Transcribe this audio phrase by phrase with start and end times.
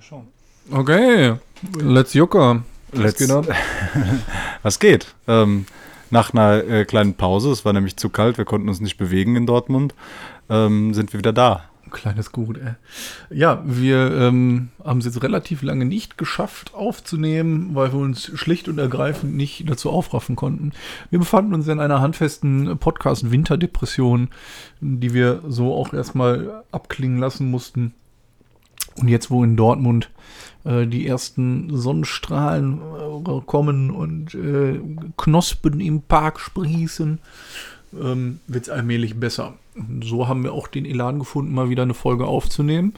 [0.00, 0.28] Schon.
[0.70, 1.34] Okay,
[1.78, 2.62] let's Jucker.
[2.92, 3.46] Let's, geht ab?
[4.62, 5.14] Was geht?
[5.28, 5.66] Ähm,
[6.10, 9.36] nach einer äh, kleinen Pause, es war nämlich zu kalt, wir konnten uns nicht bewegen
[9.36, 9.94] in Dortmund,
[10.48, 11.64] ähm, sind wir wieder da.
[11.90, 12.74] Kleines Gut, ey.
[13.30, 18.68] Ja, wir ähm, haben es jetzt relativ lange nicht geschafft aufzunehmen, weil wir uns schlicht
[18.68, 20.72] und ergreifend nicht dazu aufraffen konnten.
[21.10, 24.28] Wir befanden uns in einer handfesten Podcast-Winterdepression,
[24.80, 27.92] die wir so auch erstmal abklingen lassen mussten.
[29.00, 30.10] Und jetzt, wo in Dortmund
[30.64, 34.80] äh, die ersten Sonnenstrahlen äh, kommen und äh,
[35.16, 37.18] Knospen im Park sprießen,
[38.00, 39.54] ähm, wird es allmählich besser.
[40.02, 42.94] So haben wir auch den Elan gefunden, mal wieder eine Folge aufzunehmen.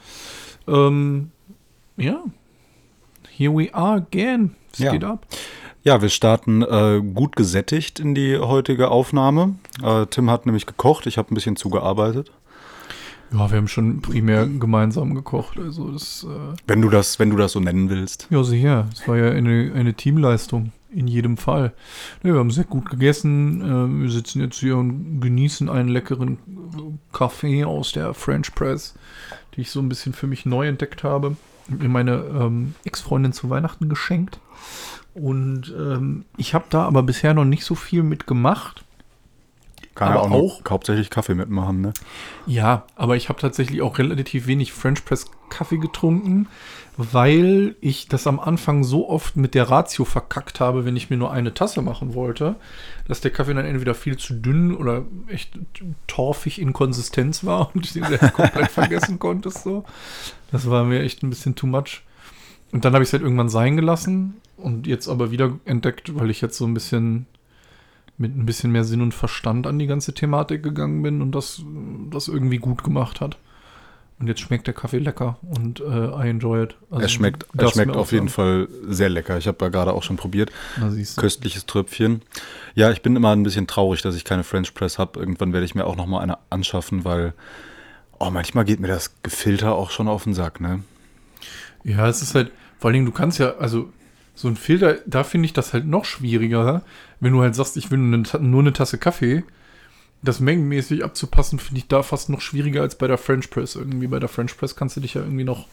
[0.66, 1.30] Ähm,
[1.96, 2.22] ja,
[3.30, 4.56] here we are again.
[4.72, 4.92] Es Ja.
[4.92, 5.26] geht ab.
[5.84, 9.56] Ja, wir starten äh, gut gesättigt in die heutige Aufnahme.
[9.82, 12.30] Äh, Tim hat nämlich gekocht, ich habe ein bisschen zugearbeitet.
[13.32, 15.58] Ja, wir haben schon primär gemeinsam gekocht.
[15.58, 18.26] Also das, äh, Wenn du das, wenn du das so nennen willst.
[18.30, 18.88] ja, sicher.
[18.92, 20.72] Es war ja eine, eine Teamleistung.
[20.94, 21.72] In jedem Fall.
[22.22, 23.62] Ja, wir haben sehr gut gegessen.
[23.62, 26.36] Äh, wir sitzen jetzt hier und genießen einen leckeren
[27.12, 28.94] Kaffee aus der French Press,
[29.56, 31.36] die ich so ein bisschen für mich neu entdeckt habe.
[31.68, 34.38] Mir meine ähm, Ex-Freundin zu Weihnachten geschenkt.
[35.14, 38.84] Und ähm, ich habe da aber bisher noch nicht so viel mitgemacht.
[39.94, 41.92] Kann Aber ja auch, nur auch- hauptsächlich Kaffee mitmachen, ne?
[42.46, 46.48] Ja, aber ich habe tatsächlich auch relativ wenig French Press Kaffee getrunken,
[46.96, 51.16] weil ich das am Anfang so oft mit der Ratio verkackt habe, wenn ich mir
[51.16, 52.56] nur eine Tasse machen wollte,
[53.06, 55.58] dass der Kaffee dann entweder viel zu dünn oder echt
[56.06, 59.50] torfig in Konsistenz war und ich den komplett vergessen konnte.
[59.50, 59.84] So.
[60.50, 62.02] Das war mir echt ein bisschen too much.
[62.72, 66.30] Und dann habe ich es halt irgendwann sein gelassen und jetzt aber wieder entdeckt, weil
[66.30, 67.26] ich jetzt so ein bisschen
[68.18, 71.62] mit ein bisschen mehr Sinn und Verstand an die ganze Thematik gegangen bin und das,
[72.10, 73.36] das irgendwie gut gemacht hat.
[74.18, 76.76] Und jetzt schmeckt der Kaffee lecker und äh, I enjoy it.
[76.90, 78.28] Also er schmeckt, er schmeckt auf jeden.
[78.28, 79.36] Fall sehr lecker.
[79.36, 80.52] Ich habe da gerade auch schon probiert.
[81.16, 82.22] Köstliches Tröpfchen.
[82.76, 85.18] Ja, ich bin immer ein bisschen traurig, dass ich keine French Press habe.
[85.18, 87.34] Irgendwann werde ich mir auch noch mal eine anschaffen, weil
[88.20, 90.84] oh, manchmal geht mir das Gefilter auch schon auf den Sack, ne?
[91.82, 93.92] Ja, es ist halt, vor allen Dingen, du kannst ja, also
[94.34, 96.82] so ein Filter, da finde ich das halt noch schwieriger,
[97.20, 99.44] wenn du halt sagst, ich will nur eine, Tasse Kaffee.
[100.22, 103.74] Das mengenmäßig abzupassen, finde ich da fast noch schwieriger als bei der French Press.
[103.74, 105.66] Irgendwie bei der French Press kannst du dich ja irgendwie noch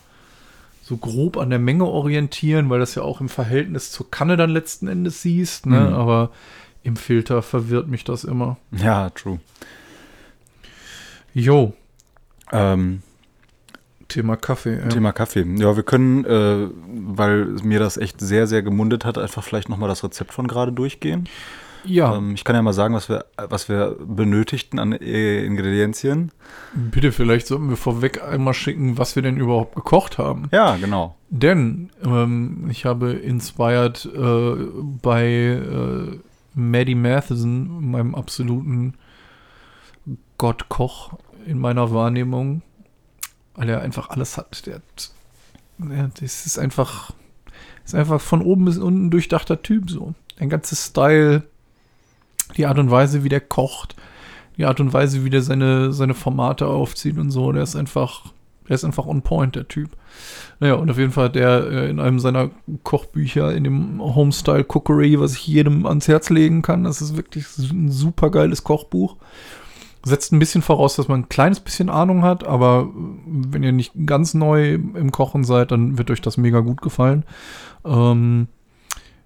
[0.82, 4.50] so grob an der Menge orientieren, weil das ja auch im Verhältnis zur Kanne dann
[4.50, 5.68] letzten Endes siehst.
[5.68, 5.80] Ne?
[5.80, 5.94] Mhm.
[5.94, 6.32] Aber
[6.82, 8.58] im Filter verwirrt mich das immer.
[8.72, 9.40] Ja, true.
[11.34, 11.74] Jo,
[12.52, 13.04] Ähm,
[14.10, 14.78] Thema Kaffee.
[14.80, 14.88] Ja.
[14.88, 15.46] Thema Kaffee.
[15.58, 16.68] Ja, wir können, äh,
[17.16, 20.48] weil mir das echt sehr, sehr gemundet hat, einfach vielleicht noch mal das Rezept von
[20.48, 21.30] gerade durchgehen.
[21.86, 26.32] ja, Ähm, ich kann ja mal sagen, was wir, was wir benötigten an äh, Ingredienzien.
[26.74, 30.50] bitte, vielleicht sollten wir vorweg einmal schicken, was wir denn überhaupt gekocht haben.
[30.52, 31.16] Ja, genau.
[31.30, 34.56] Denn ähm, ich habe inspired äh,
[35.02, 36.20] bei äh,
[36.56, 38.96] Maddie Matheson, meinem absoluten
[40.38, 41.14] Gottkoch
[41.46, 42.62] in meiner Wahrnehmung,
[43.60, 44.66] weil er einfach alles hat.
[44.66, 47.12] Der hat, das ist einfach,
[47.84, 50.14] ist einfach von oben bis unten durchdachter Typ so.
[50.40, 51.44] Ein ganzes Style,
[52.56, 53.98] die Art und Weise, wie der kocht,
[54.56, 58.32] die Art und Weise, wie der seine, seine Formate aufzieht und so, der ist einfach,
[58.70, 59.90] der ist einfach on point, der Typ.
[60.62, 62.52] Naja, und auf jeden Fall hat er äh, in einem seiner
[62.84, 67.46] Kochbücher, in dem Homestyle Cookery, was ich jedem ans Herz legen kann, das ist wirklich
[67.58, 69.18] ein super geiles Kochbuch.
[70.04, 72.90] Setzt ein bisschen voraus, dass man ein kleines bisschen Ahnung hat, aber
[73.26, 77.26] wenn ihr nicht ganz neu im Kochen seid, dann wird euch das mega gut gefallen.
[77.84, 78.48] Ähm,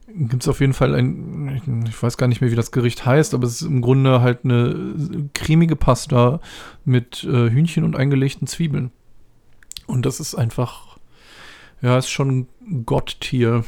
[0.07, 3.33] Gibt es auf jeden Fall ein, ich weiß gar nicht mehr, wie das Gericht heißt,
[3.33, 6.39] aber es ist im Grunde halt eine cremige Pasta
[6.85, 8.91] mit äh, Hühnchen und eingelegten Zwiebeln.
[9.87, 10.97] Und das ist einfach,
[11.81, 13.63] ja, ist schon ein Gotttier,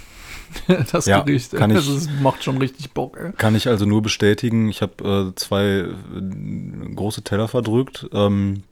[0.92, 1.52] das Ja, Gericht.
[1.54, 3.32] kann ich- Also es macht schon richtig Bock, ey.
[3.34, 4.70] Kann ich also nur bestätigen.
[4.70, 8.08] Ich habe äh, zwei äh, große Teller verdrückt.
[8.14, 8.64] Ähm,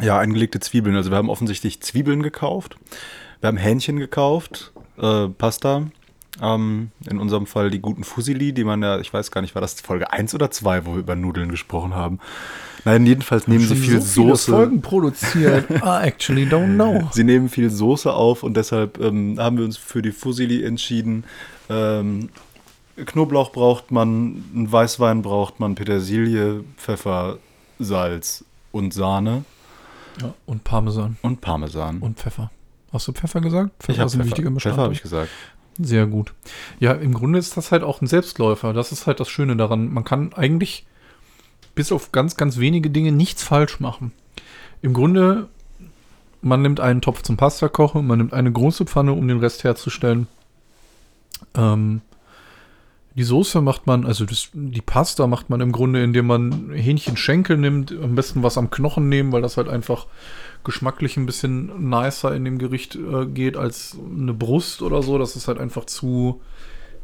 [0.00, 0.94] ja, eingelegte Zwiebeln.
[0.96, 2.76] Also wir haben offensichtlich Zwiebeln gekauft.
[3.40, 5.88] Wir haben Hähnchen gekauft, äh, Pasta.
[6.40, 9.62] Ähm, in unserem Fall die guten Fusilli, die man ja, ich weiß gar nicht, war
[9.62, 12.20] das Folge 1 oder 2, wo wir über Nudeln gesprochen haben.
[12.84, 14.52] Nein, jedenfalls nehmen sie viel so viele Soße.
[14.52, 15.68] Folgen produziert.
[15.70, 15.74] I
[16.06, 17.08] actually don't know.
[17.12, 21.24] Sie nehmen viel Soße auf und deshalb ähm, haben wir uns für die Fusilli entschieden.
[21.68, 22.28] Ähm,
[23.04, 27.38] Knoblauch braucht man, einen Weißwein braucht man, Petersilie, Pfeffer,
[27.78, 29.44] Salz und Sahne
[30.20, 31.98] Ja, und Parmesan und Parmesan.
[31.98, 32.50] und Pfeffer.
[32.92, 33.70] Hast du Pfeffer gesagt?
[33.80, 34.84] Pfeffer ich ist ein Pfeffer, wichtiger Pfeffer Bestandteil.
[34.84, 35.30] habe ich gesagt.
[35.78, 36.34] Sehr gut.
[36.80, 38.72] Ja, im Grunde ist das halt auch ein Selbstläufer.
[38.72, 39.92] Das ist halt das Schöne daran.
[39.92, 40.86] Man kann eigentlich
[41.74, 44.12] bis auf ganz, ganz wenige Dinge nichts falsch machen.
[44.82, 45.48] Im Grunde
[46.40, 49.64] man nimmt einen Topf zum Pasta kochen, man nimmt eine große Pfanne, um den Rest
[49.64, 50.28] herzustellen.
[51.54, 52.00] Ähm,
[53.14, 57.56] die Soße macht man, also das, die Pasta macht man im Grunde, indem man Hähnchenschenkel
[57.56, 60.06] nimmt, am besten was am Knochen nehmen, weil das halt einfach
[60.64, 65.18] geschmacklich ein bisschen nicer in dem Gericht äh, geht als eine Brust oder so.
[65.18, 66.40] Das ist halt einfach zu,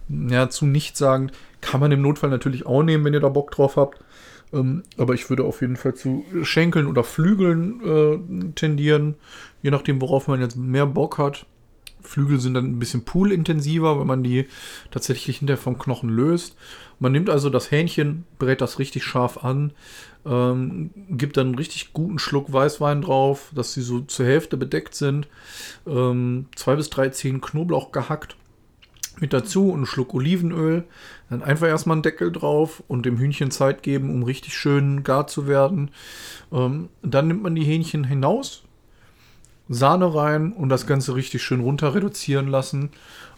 [0.09, 1.33] ja, zu nichtssagend.
[1.61, 4.01] Kann man im Notfall natürlich auch nehmen, wenn ihr da Bock drauf habt.
[4.53, 9.17] Ähm, aber ich würde auf jeden Fall zu Schenkeln oder Flügeln äh, tendieren,
[9.63, 11.47] je nachdem, worauf man jetzt mehr Bock hat.
[12.03, 14.47] Flügel sind dann ein bisschen poolintensiver, wenn man die
[14.91, 16.57] tatsächlich hinterher vom Knochen löst.
[16.99, 19.73] Man nimmt also das Hähnchen, brät das richtig scharf an,
[20.27, 24.95] ähm, gibt dann einen richtig guten Schluck Weißwein drauf, dass sie so zur Hälfte bedeckt
[24.95, 25.29] sind.
[25.87, 28.37] Ähm, zwei bis drei Zehen Knoblauch gehackt
[29.21, 30.85] mit dazu und einen Schluck Olivenöl.
[31.31, 35.27] Dann einfach erstmal einen Deckel drauf und dem Hühnchen Zeit geben, um richtig schön gar
[35.27, 35.91] zu werden.
[36.53, 38.65] Ähm, dann nimmt man die Hähnchen hinaus,
[39.69, 42.91] Sahne rein und das Ganze richtig schön runter reduzieren lassen.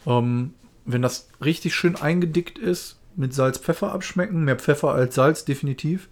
[0.07, 0.55] Ähm,
[0.85, 4.45] wenn das richtig schön eingedickt ist, mit Salz, Pfeffer abschmecken.
[4.45, 6.09] Mehr Pfeffer als Salz, definitiv.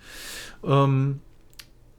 [0.65, 1.21] Ähm,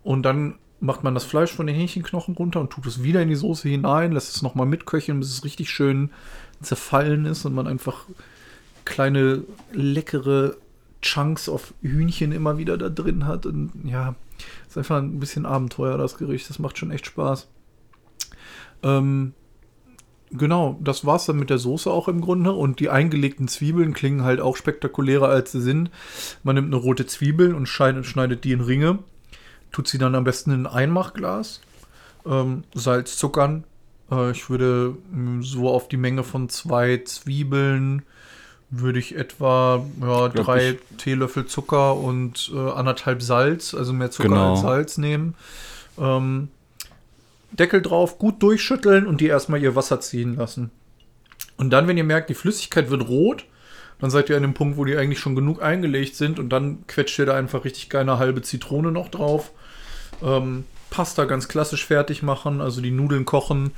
[0.04, 3.30] und dann macht man das Fleisch von den Hähnchenknochen runter und tut es wieder in
[3.30, 6.12] die Soße hinein, lässt es nochmal mitköcheln, bis es richtig schön
[6.62, 8.06] zerfallen ist und man einfach
[8.84, 10.56] kleine, leckere
[11.02, 13.46] Chunks auf Hühnchen immer wieder da drin hat.
[13.46, 14.16] Und ja,
[14.68, 16.50] ist einfach ein bisschen Abenteuer, das Gericht.
[16.50, 17.48] Das macht schon echt Spaß.
[18.84, 19.34] Ähm,
[20.38, 22.52] genau, das war's dann mit der Soße auch im Grunde.
[22.52, 25.90] Und die eingelegten Zwiebeln klingen halt auch spektakulärer, als sie sind.
[26.44, 29.00] Man nimmt eine rote Zwiebel und schneidet, die in Ringe.
[29.72, 31.62] Tut sie dann am besten in ein Einmachglas.
[32.26, 33.64] Ähm, Salz, Zuckern.
[34.12, 38.04] Äh, ich würde mh, so auf die Menge von zwei Zwiebeln
[38.72, 44.12] würde ich etwa ja, Glaub drei ich- Teelöffel Zucker und äh, anderthalb Salz, also mehr
[44.12, 44.52] Zucker Genau.
[44.52, 45.36] als Salz nehmen.
[46.00, 46.50] Ähm,
[47.56, 50.72] Deckel drauf, gut durchschütteln und die erstmal ihr Wasser ziehen lassen.
[51.58, 53.46] Und dann, wenn ihr merkt, die Flüssigkeit wird rot,
[54.00, 56.86] dann seid ihr an dem Punkt, wo die eigentlich schon genug eingelegt sind und dann
[56.88, 59.52] quetscht ihr da einfach richtig geil eine halbe Zitrone noch drauf.
[60.22, 63.72] Ähm, Pasta ganz klassisch fertig machen, also die Nudeln kochen,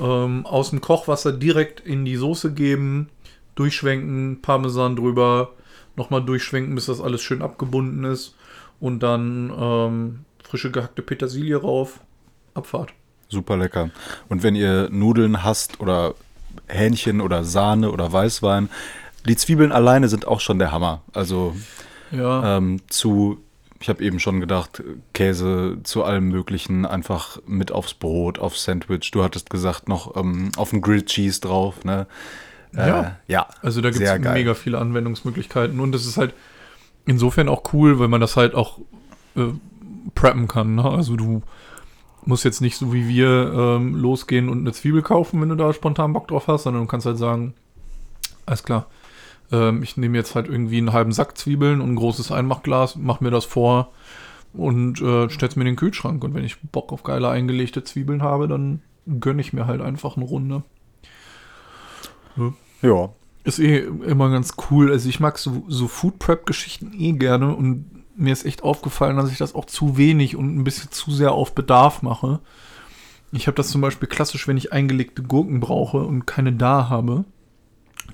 [0.00, 3.08] ähm, aus dem Kochwasser direkt in die Soße geben,
[3.54, 5.52] durchschwenken, Parmesan drüber,
[5.96, 8.34] nochmal durchschwenken, bis das alles schön abgebunden ist
[8.80, 12.00] und dann ähm, frische gehackte Petersilie rauf,
[12.54, 12.92] Abfahrt.
[13.28, 13.90] Super lecker.
[14.28, 16.14] Und wenn ihr Nudeln hasst oder
[16.68, 18.68] Hähnchen oder Sahne oder Weißwein,
[19.26, 21.02] die Zwiebeln alleine sind auch schon der Hammer.
[21.12, 21.56] Also
[22.12, 23.38] Ja, ähm, zu,
[23.80, 24.82] ich habe eben schon gedacht,
[25.12, 29.10] Käse zu allem Möglichen, einfach mit aufs Brot, aufs Sandwich.
[29.10, 31.84] Du hattest gesagt, noch ähm, auf den Grilled Cheese drauf.
[31.84, 32.06] Ne?
[32.74, 33.16] Äh, Ja.
[33.26, 33.46] ja.
[33.62, 36.32] Also da gibt es mega viele Anwendungsmöglichkeiten und es ist halt
[37.06, 38.78] insofern auch cool, weil man das halt auch
[39.36, 39.48] äh,
[40.14, 40.76] preppen kann.
[40.76, 40.84] Ne?
[40.84, 41.42] Also du
[42.26, 45.72] musst jetzt nicht so wie wir ähm, losgehen und eine Zwiebel kaufen, wenn du da
[45.72, 47.54] spontan Bock drauf hast, sondern du kannst halt sagen,
[48.44, 48.86] alles klar,
[49.52, 53.20] ähm, ich nehme jetzt halt irgendwie einen halben Sack Zwiebeln und ein großes Einmachglas, mach
[53.20, 53.92] mir das vor
[54.52, 56.22] und äh, stell's mir in den Kühlschrank.
[56.24, 58.82] Und wenn ich Bock auf geile eingelegte Zwiebeln habe, dann
[59.20, 60.62] gönne ich mir halt einfach eine Runde.
[62.82, 63.10] Ja.
[63.44, 64.90] Ist eh immer ganz cool.
[64.90, 69.30] Also ich mag so, so Food Prep-Geschichten eh gerne und mir ist echt aufgefallen, dass
[69.30, 72.40] ich das auch zu wenig und ein bisschen zu sehr auf Bedarf mache.
[73.32, 77.24] Ich habe das zum Beispiel klassisch, wenn ich eingelegte Gurken brauche und keine da habe,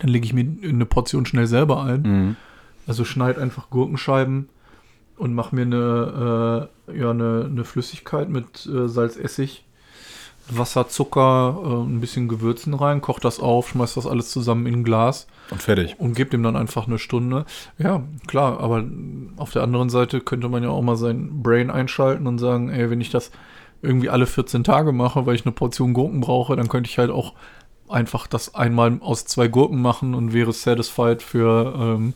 [0.01, 2.03] dann lege ich mir eine Portion schnell selber ein.
[2.03, 2.37] Mhm.
[2.87, 4.49] Also schneid einfach Gurkenscheiben
[5.17, 9.65] und mach mir eine, äh, ja, eine, eine Flüssigkeit mit äh, Salz, Essig,
[10.51, 14.75] Wasser, Zucker, äh, ein bisschen Gewürzen rein, koch das auf, schmeiß das alles zusammen in
[14.75, 15.97] ein Glas Und fertig.
[15.99, 17.45] und gebe dem dann einfach eine Stunde.
[17.79, 18.85] Ja, klar, aber
[19.37, 22.91] auf der anderen Seite könnte man ja auch mal sein Brain einschalten und sagen, ey,
[22.91, 23.31] wenn ich das
[23.83, 27.11] irgendwie alle 14 Tage mache, weil ich eine Portion Gurken brauche, dann könnte ich halt
[27.11, 27.33] auch
[27.89, 32.15] einfach das einmal aus zwei Gurken machen und wäre satisfied für ähm,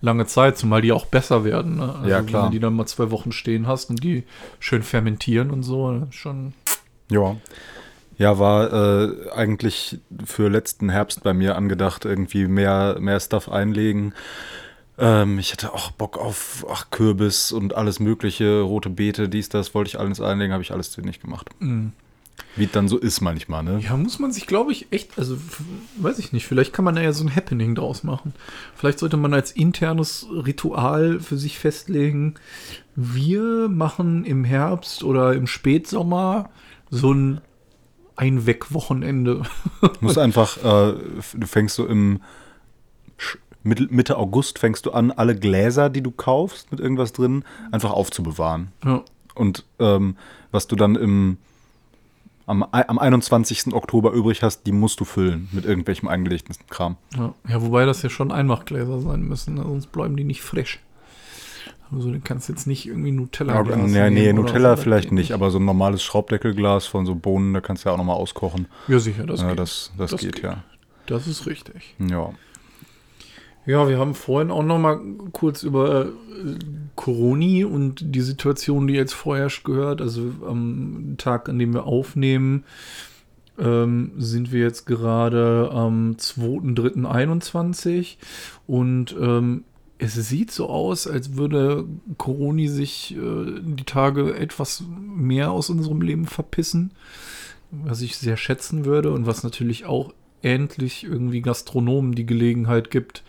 [0.00, 1.76] lange Zeit, zumal die auch besser werden.
[1.76, 1.94] Ne?
[1.96, 2.44] Also Ja, klar.
[2.44, 4.24] Wenn du die dann mal zwei Wochen stehen hast und die
[4.60, 6.54] schön fermentieren und so, ist schon.
[7.10, 7.36] Ja.
[8.18, 14.12] Ja, war äh, eigentlich für letzten Herbst bei mir angedacht, irgendwie mehr, mehr Stuff einlegen.
[14.98, 19.72] Ähm, ich hatte auch Bock auf ach, Kürbis und alles mögliche, rote Beete, dies, das,
[19.72, 21.48] wollte ich alles einlegen, habe ich alles nicht gemacht.
[21.60, 21.88] mm.
[22.54, 23.80] Wie es dann so ist manchmal, ne?
[23.82, 25.36] Ja, muss man sich, glaube ich, echt, also
[25.96, 28.32] weiß ich nicht, vielleicht kann man da ja so ein Happening draus machen.
[28.76, 32.34] Vielleicht sollte man als internes Ritual für sich festlegen,
[32.94, 36.50] wir machen im Herbst oder im Spätsommer
[36.90, 37.40] so ein
[38.16, 39.42] Einweg-Wochenende.
[39.80, 40.94] Du musst einfach, äh,
[41.34, 42.20] du fängst so im
[43.62, 48.72] Mitte August fängst du an, alle Gläser, die du kaufst mit irgendwas drin, einfach aufzubewahren.
[48.84, 49.02] ja.
[49.34, 50.16] Und ähm,
[50.50, 51.38] was du dann im
[52.48, 53.74] am, am 21.
[53.74, 56.96] Oktober übrig hast, die musst du füllen mit irgendwelchem eingelegten Kram.
[57.16, 59.62] Ja, ja wobei das ja schon Einmachgläser sein müssen, ne?
[59.62, 60.80] sonst bleiben die nicht frisch.
[61.92, 63.62] Also du kannst jetzt nicht irgendwie Nutella.
[63.62, 67.54] Ja, nee, nee Nutella so, vielleicht nicht, aber so ein normales Schraubdeckelglas von so Bohnen,
[67.54, 68.66] da kannst du ja auch nochmal auskochen.
[68.88, 69.58] Ja, sicher, das ja, geht.
[69.58, 70.44] Das, das, Das geht, geht.
[70.44, 70.64] ja.
[71.06, 71.94] Das ist richtig.
[71.98, 72.30] Ja.
[73.64, 74.98] Ja, wir haben vorhin auch noch mal
[75.32, 76.08] kurz über äh,
[76.94, 80.00] Coroni und die Situation, die jetzt vorherrscht, gehört.
[80.00, 82.64] Also am Tag, an dem wir aufnehmen,
[83.58, 88.16] ähm, sind wir jetzt gerade am 2.3.21
[88.66, 89.64] und ähm,
[89.98, 91.86] es sieht so aus, als würde
[92.16, 96.92] Coroni sich äh, die Tage etwas mehr aus unserem Leben verpissen,
[97.70, 103.24] was ich sehr schätzen würde und was natürlich auch endlich irgendwie Gastronomen die Gelegenheit gibt,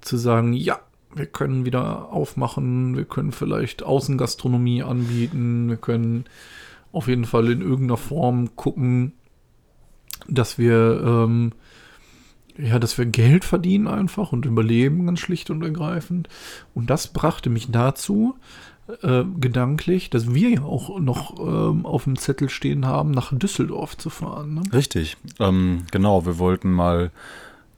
[0.00, 0.80] zu sagen, ja,
[1.14, 6.24] wir können wieder aufmachen, wir können vielleicht Außengastronomie anbieten, wir können
[6.92, 9.12] auf jeden Fall in irgendeiner Form gucken,
[10.26, 11.52] dass wir ähm,
[12.58, 16.28] ja, dass wir Geld verdienen einfach und überleben ganz schlicht und ergreifend.
[16.74, 18.36] Und das brachte mich dazu,
[19.02, 23.96] äh, gedanklich, dass wir ja auch noch ähm, auf dem Zettel stehen haben, nach Düsseldorf
[23.96, 24.54] zu fahren.
[24.54, 24.62] Ne?
[24.72, 25.16] Richtig.
[25.38, 27.10] Ähm, genau, wir wollten mal,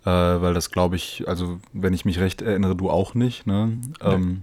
[0.05, 3.79] äh, weil das glaube ich, also wenn ich mich recht erinnere, du auch nicht, ne?
[4.01, 4.43] Ähm,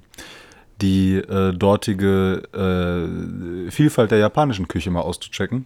[0.82, 5.66] die äh, dortige äh, Vielfalt der japanischen Küche mal auszuchecken.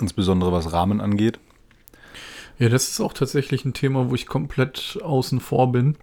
[0.00, 1.40] Insbesondere was Ramen angeht.
[2.58, 5.96] Ja, das ist auch tatsächlich ein Thema, wo ich komplett außen vor bin,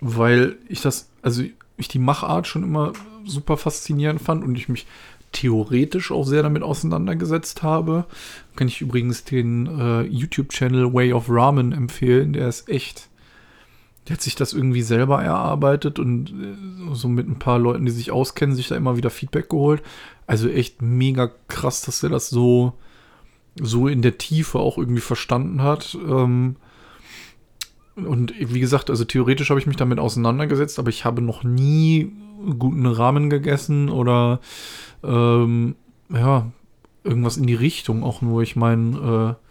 [0.00, 1.42] weil ich das, also
[1.76, 2.92] ich die Machart schon immer
[3.26, 4.86] super faszinierend fand und ich mich
[5.32, 8.06] theoretisch auch sehr damit auseinandergesetzt habe.
[8.56, 13.08] Kann ich übrigens den äh, YouTube-Channel Way of Ramen empfehlen, der ist echt,
[14.08, 17.92] der hat sich das irgendwie selber erarbeitet und äh, so mit ein paar Leuten, die
[17.92, 19.82] sich auskennen, sich da immer wieder Feedback geholt.
[20.26, 22.72] Also echt mega krass, dass er das so,
[23.56, 25.96] so in der Tiefe auch irgendwie verstanden hat.
[26.06, 26.56] Ähm,
[27.96, 32.12] und wie gesagt, also theoretisch habe ich mich damit auseinandergesetzt, aber ich habe noch nie
[32.58, 34.40] guten Rahmen gegessen oder
[35.02, 35.74] ähm,
[36.08, 36.50] ja,
[37.04, 38.42] irgendwas in die Richtung auch nur.
[38.42, 39.46] Ich meine, äh,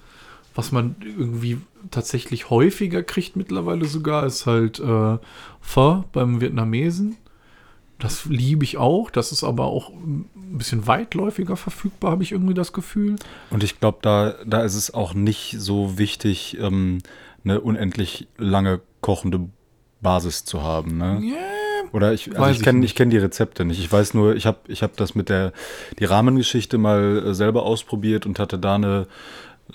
[0.56, 1.58] was man irgendwie
[1.92, 5.18] tatsächlich häufiger kriegt mittlerweile sogar, ist halt äh,
[5.62, 7.18] Pho beim Vietnamesen.
[8.00, 9.10] Das liebe ich auch.
[9.10, 13.18] Das ist aber auch ein bisschen weitläufiger verfügbar, habe ich irgendwie das Gefühl.
[13.50, 17.00] Und ich glaube, da, da ist es auch nicht so wichtig, ähm,
[17.44, 19.50] eine unendlich lange kochende
[20.02, 20.98] Basis zu haben.
[20.98, 21.20] Ne?
[21.24, 23.80] Ja, Oder ich, also Weiß ich kenne ich kenn die Rezepte nicht.
[23.80, 25.52] Ich weiß nur, ich habe ich hab das mit der
[26.00, 29.08] die Rahmengeschichte mal äh, selber ausprobiert und hatte da eine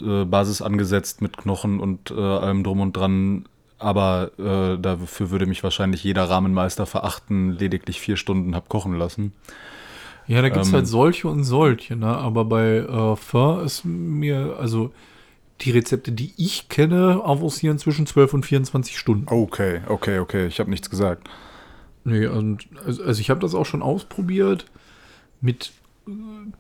[0.01, 3.47] äh, Basis angesetzt mit Knochen und äh, allem drum und dran.
[3.85, 9.35] Aber äh, dafür würde mich wahrscheinlich jeder Rahmenmeister verachten, lediglich vier Stunden hab kochen lassen.
[10.27, 12.07] Ja, da gibt es Ähm, halt solche und solche, ne?
[12.07, 14.91] Aber bei äh, Pho ist mir, also
[15.61, 19.27] die Rezepte, die ich kenne, avancieren zwischen 12 und 24 Stunden.
[19.29, 20.47] Okay, okay, okay.
[20.47, 21.29] Ich habe nichts gesagt.
[22.05, 24.65] Nee, und also, also ich habe das auch schon ausprobiert
[25.43, 25.73] mit
[26.09, 26.11] äh,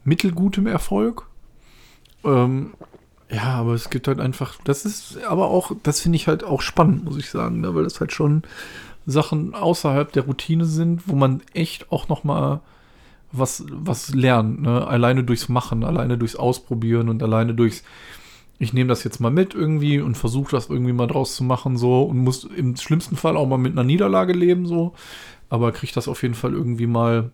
[0.04, 1.26] mittelgutem Erfolg.
[2.22, 2.74] Ähm,
[3.34, 6.60] ja, aber es gibt halt einfach, das ist aber auch, das finde ich halt auch
[6.60, 7.74] spannend, muss ich sagen, ne?
[7.74, 8.42] weil das halt schon
[9.06, 12.60] Sachen außerhalb der Routine sind, wo man echt auch noch mal
[13.32, 14.86] was, was lernt, ne?
[14.86, 17.82] Alleine durchs Machen, alleine durchs Ausprobieren und alleine durchs,
[18.58, 21.76] ich nehme das jetzt mal mit irgendwie und versuche das irgendwie mal draus zu machen,
[21.76, 24.94] so und muss im schlimmsten Fall auch mal mit einer Niederlage leben, so.
[25.48, 27.32] Aber kriege das auf jeden Fall irgendwie mal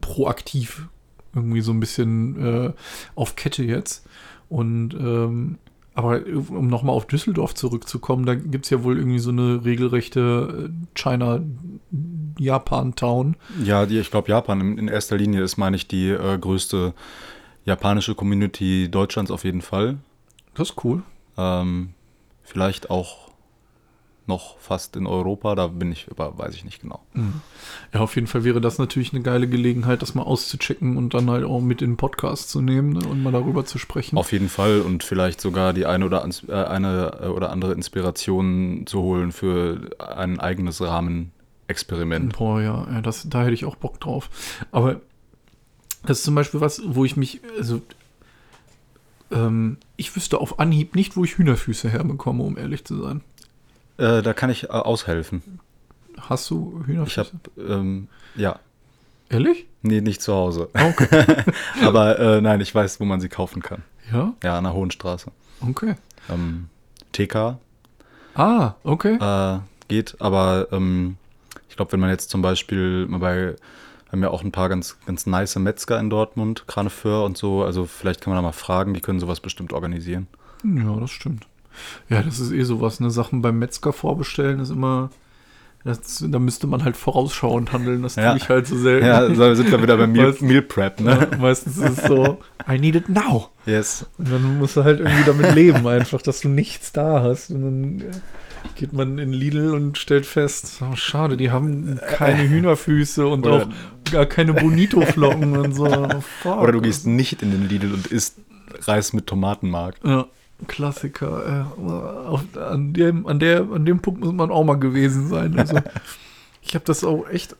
[0.00, 0.88] proaktiv
[1.34, 2.72] irgendwie so ein bisschen äh,
[3.14, 4.04] auf Kette jetzt.
[4.50, 5.58] Und ähm,
[5.94, 10.68] aber um nochmal auf Düsseldorf zurückzukommen, da gibt es ja wohl irgendwie so eine regelrechte
[10.68, 13.36] äh, China-Japan-Town.
[13.64, 16.92] Ja, die, ich glaube, Japan in, in erster Linie ist, meine ich, die äh, größte
[17.64, 19.96] japanische Community Deutschlands auf jeden Fall.
[20.54, 21.02] Das ist cool.
[21.36, 21.90] Ähm,
[22.42, 23.29] vielleicht auch
[24.30, 27.00] noch fast in Europa, da bin ich, aber weiß ich nicht genau.
[27.92, 31.28] Ja, auf jeden Fall wäre das natürlich eine geile Gelegenheit, das mal auszuchecken und dann
[31.28, 34.16] halt auch mit in den Podcast zu nehmen ne, und mal darüber zu sprechen.
[34.16, 37.72] Auf jeden Fall und vielleicht sogar die eine oder, ans- äh, eine äh, oder andere
[37.74, 42.38] Inspiration zu holen für ein eigenes Rahmenexperiment.
[42.38, 44.30] Boah, ja, ja das, da hätte ich auch Bock drauf.
[44.72, 45.00] Aber
[46.04, 47.82] das ist zum Beispiel was, wo ich mich, also
[49.30, 53.20] ähm, ich wüsste auf Anhieb nicht, wo ich Hühnerfüße herbekomme, um ehrlich zu sein.
[54.00, 55.42] Äh, da kann ich äh, aushelfen.
[56.20, 57.20] Hast du Ich Hühnerfüße?
[57.56, 58.58] habe, ähm, ja,
[59.28, 59.66] Ehrlich?
[59.82, 60.68] nee, nicht zu Hause.
[60.74, 61.24] Okay.
[61.84, 63.82] aber äh, nein, ich weiß, wo man sie kaufen kann.
[64.12, 65.30] ja, Ja, an der Hohen Straße.
[65.60, 65.94] okay.
[66.28, 66.68] Ähm,
[67.12, 67.58] TK
[68.34, 69.16] Ah, okay.
[69.20, 71.16] äh, geht, aber ähm,
[71.68, 73.56] ich glaube, wenn man jetzt zum Beispiel mal bei
[74.12, 77.62] Haben ja auch ein paar ganz, ganz nice Metzger in Dortmund, Kraneföhr und so.
[77.64, 80.26] Also vielleicht kann man da mal fragen, die können sowas bestimmt organisieren.
[80.64, 81.46] Ja, das stimmt.
[82.08, 83.10] Ja, das ist eh sowas, ne?
[83.10, 85.10] Sachen beim Metzger vorbestellen ist immer.
[85.82, 88.30] Das, da müsste man halt vorausschauend handeln, das Ja.
[88.32, 89.06] tue ich halt so selten.
[89.06, 91.26] Ja, so sind wir wieder beim Meal, Meal Prep, ne?
[91.32, 92.36] Ja, meistens ist es so,
[92.70, 93.48] I need it now.
[93.64, 94.04] Yes.
[94.18, 97.48] Und dann musst du halt irgendwie damit leben, einfach, dass du nichts da hast.
[97.50, 98.12] Und dann äh,
[98.74, 103.62] geht man in Lidl und stellt fest, oh, schade, die haben keine Hühnerfüße und Oder-
[103.62, 105.86] auch gar keine Bonito-Flocken und so.
[106.44, 106.48] Oh.
[106.60, 108.36] Oder du gehst nicht in den Lidl und isst
[108.82, 109.94] Reis mit Tomatenmark.
[110.04, 110.26] Ja,
[110.66, 111.66] Klassiker.
[111.78, 111.82] Äh,
[112.28, 115.58] auf, an, dem, an, der, an dem Punkt muss man auch mal gewesen sein.
[115.58, 115.78] Also,
[116.62, 117.56] ich habe das auch echt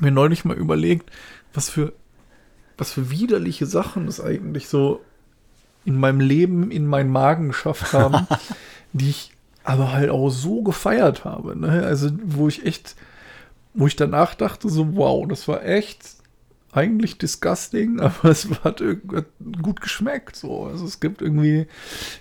[0.00, 1.10] mir neulich mal überlegt,
[1.54, 1.92] was für,
[2.76, 5.00] was für widerliche Sachen es eigentlich so
[5.84, 8.26] in meinem Leben, in meinen Magen geschafft haben,
[8.92, 9.32] die ich
[9.64, 11.58] aber halt auch so gefeiert habe.
[11.58, 11.84] Ne?
[11.84, 12.96] Also, wo ich echt,
[13.74, 16.15] wo ich danach dachte, so, wow, das war echt
[16.72, 18.82] eigentlich disgusting, aber es hat
[19.62, 20.36] gut geschmeckt.
[20.36, 20.64] So.
[20.64, 21.66] Also es gibt irgendwie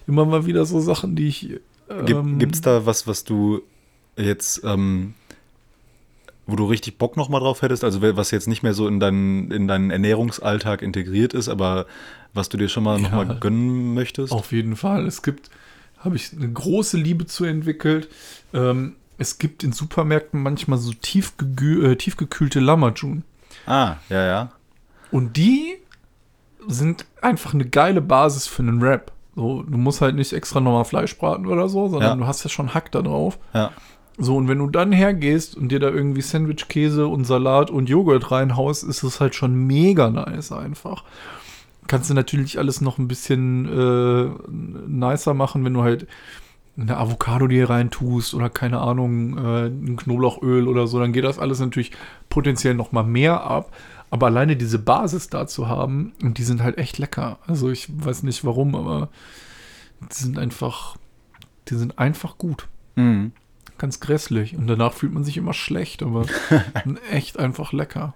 [0.07, 1.41] immer mal wieder so Sachen, die ich.
[1.87, 3.61] Gibt, ähm, gibt's da was, was du
[4.17, 5.13] jetzt, ähm,
[6.47, 7.83] wo du richtig Bock noch mal drauf hättest?
[7.83, 11.85] Also was jetzt nicht mehr so in deinen, in deinen Ernährungsalltag integriert ist, aber
[12.33, 13.09] was du dir schon mal Ja.
[13.09, 14.33] mal gönnen möchtest?
[14.33, 15.05] Auf jeden Fall.
[15.05, 15.49] Es gibt,
[15.99, 18.09] habe ich eine große Liebe zu entwickelt.
[18.53, 23.23] Ähm, es gibt in Supermärkten manchmal so äh, tiefgekühlte Lamajun.
[23.65, 24.49] Ah, ja, ja.
[25.11, 25.75] Und die
[26.67, 29.11] sind einfach eine geile Basis für einen Wrap.
[29.35, 32.15] So, du musst halt nicht extra nochmal Fleisch braten oder so, sondern Ja.
[32.15, 33.37] du hast ja schon Hack da drauf.
[33.53, 33.71] Ja.
[34.17, 38.31] So, und wenn du dann hergehst und dir da irgendwie Sandwich-Käse und Salat und Joghurt
[38.31, 41.03] reinhaust, ist es halt schon mega nice einfach.
[41.87, 44.29] Kannst du natürlich alles noch ein bisschen äh,
[44.87, 46.07] nicer machen, wenn du halt
[46.77, 51.23] eine Avocado dir rein tust oder keine Ahnung, äh, ein Knoblauchöl oder so, dann geht
[51.23, 51.91] das alles natürlich
[52.29, 53.71] potenziell noch mal mehr ab.
[54.11, 57.39] Aber alleine diese Basis da zu haben, und die sind halt echt lecker.
[57.47, 59.09] Also ich weiß nicht warum, aber
[60.01, 60.97] die sind einfach,
[61.69, 62.67] die sind einfach gut
[62.97, 63.33] Mhm.
[63.77, 66.25] ganz grässlich und danach fühlt man sich immer schlecht, aber
[67.11, 68.13] echt einfach lecker.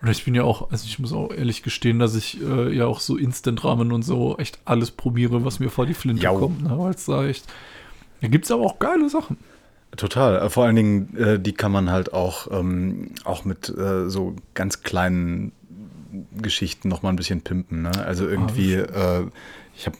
[0.00, 2.86] Und ich bin ja auch, also ich muss auch ehrlich gestehen, dass ich äh, ja
[2.86, 6.38] auch so Instant-Ramen und so echt alles probiere, was mir vor die Flinte Jau.
[6.38, 6.62] kommt.
[6.62, 6.76] Ne?
[6.76, 7.46] Weil es da echt,
[8.22, 9.36] da gibt es aber auch geile Sachen.
[9.96, 10.36] Total.
[10.40, 14.34] Äh, Vor allen Dingen, äh, die kann man halt auch, ähm, auch mit äh, so
[14.54, 15.52] ganz kleinen
[16.40, 17.82] Geschichten noch mal ein bisschen pimpen.
[17.82, 17.90] Ne?
[18.04, 19.26] Also irgendwie, äh,
[19.76, 19.96] ich habe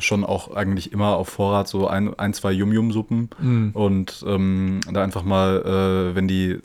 [0.00, 3.70] schon auch eigentlich immer auf Vorrat so ein, ein zwei Yum-Yum-Suppen Mhm.
[3.72, 5.62] und ähm, da einfach mal,
[6.12, 6.58] äh, wenn die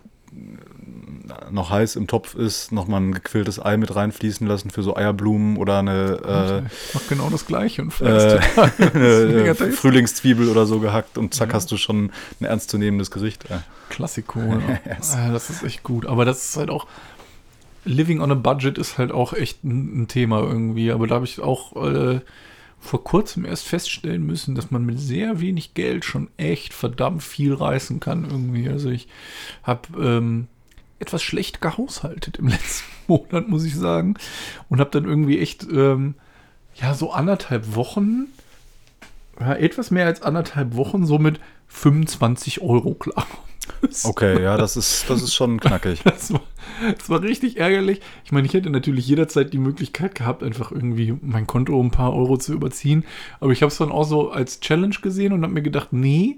[1.52, 4.96] noch heiß im Topf ist, noch mal ein gequilltes Ei mit reinfließen lassen für so
[4.96, 8.40] Eierblumen oder eine, ich mach genau das Gleiche und äh,
[8.94, 9.56] eine.
[9.56, 11.56] Frühlingszwiebel oder so gehackt und zack Ja.
[11.56, 13.50] hast du schon ein ernstzunehmendes Gericht.
[13.50, 13.64] Ja.
[13.90, 14.40] Klassiko.
[14.40, 14.60] Ja.
[14.98, 15.16] Yes.
[15.16, 16.06] Ah, Das ist echt gut.
[16.06, 16.88] Aber das ist halt auch.
[17.86, 20.92] Living on a Budget ist halt auch echt ein, ein Thema irgendwie.
[20.92, 22.20] Aber da habe ich auch äh,
[22.80, 27.54] vor kurzem erst feststellen müssen, dass man mit sehr wenig Geld schon echt verdammt viel
[27.54, 28.68] reißen kann irgendwie.
[28.70, 29.08] Also ich
[29.64, 30.48] habe ähm,
[31.00, 34.16] etwas schlecht gehaushaltet im letzten Monat, muss ich sagen.
[34.70, 36.16] Und habe dann irgendwie echt, ähm,
[36.76, 38.28] ja, so anderthalb Wochen,
[39.40, 43.28] ja, etwas mehr als anderthalb Wochen so mit 25 Euro klar.
[44.04, 46.02] Okay, ja, das ist, das ist schon knackig.
[46.04, 46.42] Das war,
[46.98, 48.00] das war richtig ärgerlich.
[48.24, 51.92] Ich meine, ich hätte natürlich jederzeit die Möglichkeit gehabt, einfach irgendwie mein Konto um ein
[51.92, 53.06] paar Euro zu überziehen.
[53.40, 56.38] Aber ich habe es dann auch so als Challenge gesehen und habe mir gedacht, nee,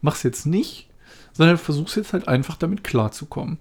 [0.00, 0.88] mach's jetzt nicht,
[1.32, 3.58] sondern versuch's jetzt halt einfach damit klarzukommen.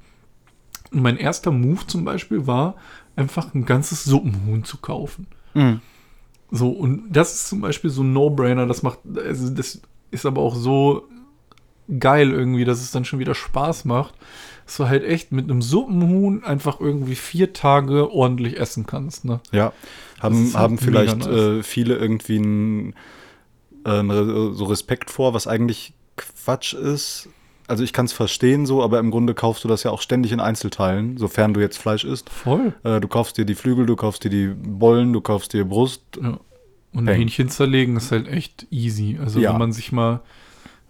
[0.91, 2.75] Und mein erster Move zum Beispiel war,
[3.15, 5.27] einfach ein ganzes Suppenhuhn zu kaufen.
[5.53, 5.81] Mhm.
[6.51, 10.41] So, und das ist zum Beispiel so ein No-Brainer, das macht, also das ist aber
[10.41, 11.07] auch so
[11.99, 14.15] geil irgendwie, dass es dann schon wieder Spaß macht,
[14.65, 19.39] dass du halt echt mit einem Suppenhuhn einfach irgendwie vier Tage ordentlich essen kannst, ne?
[19.51, 19.73] Ja,
[20.19, 21.27] haben, halt haben mega vielleicht nice.
[21.27, 22.93] äh, viele irgendwie einen,
[23.85, 27.29] äh, so Respekt vor, was eigentlich Quatsch ist.
[27.69, 30.31] Also ich kann es verstehen so, aber im Grunde kaufst du das ja auch ständig
[30.31, 32.29] in Einzelteilen, sofern du jetzt Fleisch isst.
[32.29, 32.73] Voll.
[32.83, 36.01] Äh, du kaufst dir die Flügel, du kaufst dir die Bollen, du kaufst dir Brust.
[36.21, 36.39] Ja.
[36.91, 37.15] Und Peng.
[37.15, 39.19] Hähnchen zerlegen ist halt echt easy.
[39.21, 39.51] Also Ja.
[39.51, 40.21] wenn man sich mal,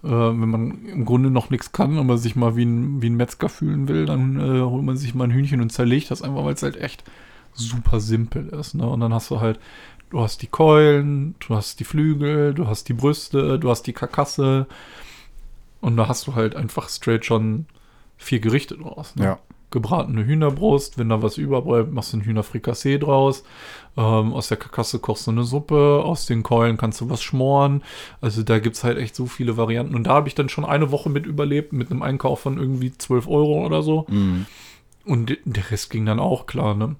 [0.02, 3.16] äh, wenn man im Grunde noch nichts kann, aber sich mal wie ein, wie ein
[3.16, 6.44] Metzger fühlen will, dann äh, holt man sich mal ein Hühnchen und zerlegt das einfach,
[6.44, 7.04] weil es halt echt
[7.52, 8.74] super simpel ist.
[8.74, 8.88] Ne?
[8.88, 9.60] Und dann hast du halt,
[10.08, 13.92] du hast die Keulen, du hast die Flügel, du hast die Brüste, du hast die
[13.92, 14.66] Karkasse.
[15.80, 17.66] Und da hast du halt einfach straight schon
[18.16, 19.16] vier Gerichte draus.
[19.16, 19.24] Ne?
[19.24, 19.38] Ja.
[19.70, 20.98] gebratene Hühnerbrust.
[20.98, 23.44] Wenn da was überbleibt, machst du ein Hühnerfrikassee draus.
[23.96, 26.02] Ähm, aus der Karkasse kochst du eine Suppe.
[26.04, 27.82] Aus den Keulen kannst du was schmoren.
[28.20, 29.94] Also da gibt es halt echt so viele Varianten.
[29.94, 32.92] Und da habe ich dann schon eine Woche mit überlebt, mit einem Einkauf von irgendwie
[32.96, 34.06] 12 Euro oder so.
[34.08, 34.46] Mhm.
[35.04, 36.96] und der Rest ging dann auch klar, ne?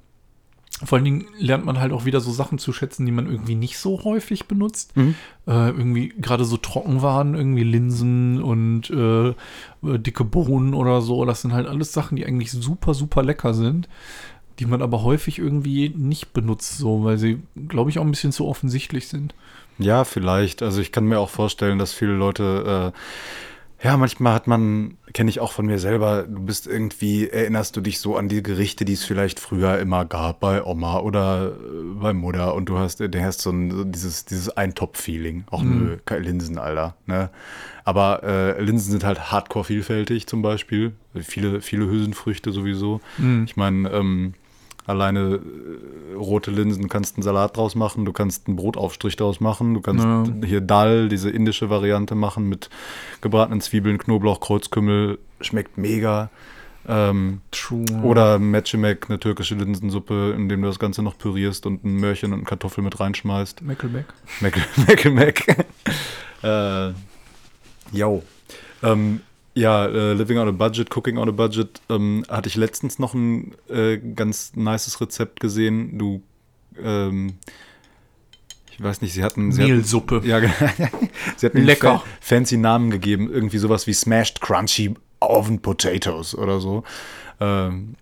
[0.83, 3.55] Vor allen Dingen lernt man halt auch wieder so Sachen zu schätzen, die man irgendwie
[3.55, 4.97] nicht so häufig benutzt.
[4.97, 5.15] Mhm.
[5.47, 9.35] Äh, irgendwie gerade so Trockenwaren, irgendwie Linsen und äh,
[9.83, 11.25] dicke Bohnen oder so.
[11.25, 13.89] Das sind halt alles Sachen, die eigentlich super, super lecker sind,
[14.59, 18.33] die man aber häufig irgendwie nicht benutzt, so, weil sie, glaube ich, auch ein bisschen
[18.33, 19.35] zu offensichtlich sind.
[19.79, 20.63] Ja, vielleicht.
[20.63, 22.93] Also ich kann mir auch vorstellen, dass viele Leute,
[23.83, 27.77] äh, ja, manchmal hat man, kenne ich auch von mir selber, du bist irgendwie, erinnerst
[27.77, 31.49] du dich so an die Gerichte, die es vielleicht früher immer gab bei Oma oder
[31.49, 35.45] äh, bei Mutter und du hast, du hast so, ein, so dieses, dieses Eintopf-Feeling.
[35.51, 36.97] Auch nö, keine Linsen, Alter.
[37.05, 37.29] Ne?
[37.85, 40.93] Aber äh, Linsen sind halt hardcore vielfältig zum Beispiel.
[41.15, 43.03] Viele, viele Hülsenfrüchte sowieso.
[43.45, 44.33] Ich meine, ähm,
[44.87, 49.75] Alleine äh, rote Linsen kannst einen Salat draus machen, du kannst einen Brotaufstrich draus machen,
[49.75, 50.25] du kannst Ja.
[50.47, 52.71] hier Dal, diese indische Variante machen mit
[53.21, 56.31] gebratenen Zwiebeln, Knoblauch, Kreuzkümmel, schmeckt mega.
[56.89, 57.85] Ähm, True.
[58.03, 62.39] oder Mechimek, eine türkische Linsensuppe, indem du das Ganze noch pürierst und ein Möhrchen und
[62.41, 63.61] eine Kartoffel mit reinschmeißt.
[63.61, 64.07] Meckelbeck.
[64.41, 65.67] Mechimek.
[66.43, 66.93] äh,
[67.93, 68.23] yo.
[68.83, 69.21] Ähm,
[69.55, 73.15] ja, äh, Living on a Budget, Cooking on a Budget, ähm, hatte ich letztens noch
[73.15, 75.99] ein äh, ganz nices Rezept gesehen.
[75.99, 76.23] Du,
[76.83, 77.35] ähm,
[78.71, 79.53] ich weiß nicht, sie hatten.
[79.53, 80.17] Sie Mehlsuppe.
[80.17, 80.55] Hatten, ja, genau.
[81.37, 81.99] sie hatten Lecker.
[81.99, 86.85] Fa fancy Namen gegeben, irgendwie sowas wie Smashed Crunchy Oven Potatoes oder so.
[87.41, 87.97] Ähm,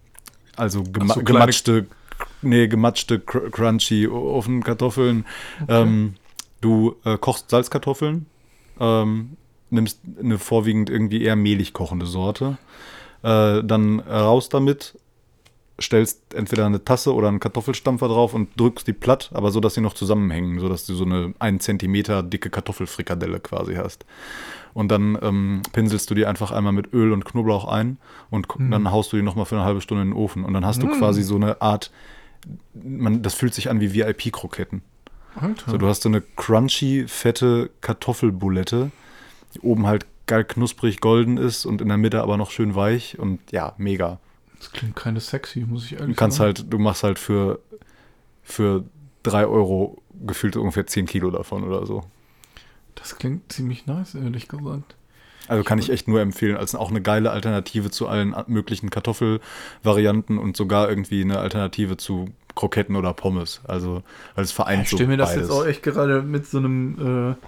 [0.56, 1.86] also gema so, gematschte,
[2.42, 5.24] nee, gematschte cr Crunchy Ofenkartoffeln.
[5.68, 6.14] Ähm,
[6.60, 8.26] du äh, kochst Salzkartoffeln,
[8.80, 9.36] ähm,
[9.70, 12.58] nimmst eine vorwiegend irgendwie eher mehlig kochende Sorte,
[13.22, 14.98] äh, dann raus damit,
[15.80, 19.74] stellst entweder eine Tasse oder einen Kartoffelstampfer drauf und drückst die platt, aber so, dass
[19.74, 24.04] sie noch zusammenhängen, so dass du so eine 1 Zentimeter dicke Kartoffelfrikadelle quasi hast.
[24.74, 27.98] Und dann ähm, pinselst du die einfach einmal mit Öl und Knoblauch ein
[28.30, 30.44] und ko- dann haust du die nochmal für eine halbe Stunde in den Ofen.
[30.44, 31.90] Und dann hast du quasi so eine Art,
[32.74, 34.82] man, das fühlt sich an wie VIP-Kroketten.
[35.66, 38.90] So, du hast so eine crunchy, fette Kartoffelbulette,
[39.62, 43.40] oben halt geil knusprig golden ist und in der Mitte aber noch schön weich und
[43.50, 44.18] ja, mega.
[44.58, 46.54] das klingt keine sexy, muss ich ehrlich Du kannst sagen.
[46.56, 47.60] halt, du machst halt für,
[48.42, 48.84] für
[49.22, 52.04] drei Euro gefühlt ungefähr 10 Kilo davon oder so.
[52.94, 54.96] Das klingt ziemlich nice, ehrlich gesagt.
[55.46, 60.36] Also kann ich echt nur empfehlen, als auch eine geile Alternative zu allen möglichen Kartoffelvarianten
[60.38, 63.60] und sogar irgendwie eine Alternative zu Kroketten oder Pommes.
[63.64, 64.02] Also,
[64.34, 65.48] weil es vereint Ich so stelle mir das beides.
[65.48, 67.46] jetzt auch echt gerade mit so einem äh,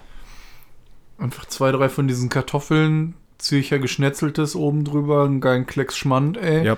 [1.21, 6.65] einfach zwei, drei von diesen Kartoffeln, Zürcher geschnetzeltes oben drüber, einen geilen Klecks Schmand, ey.
[6.65, 6.77] Ja,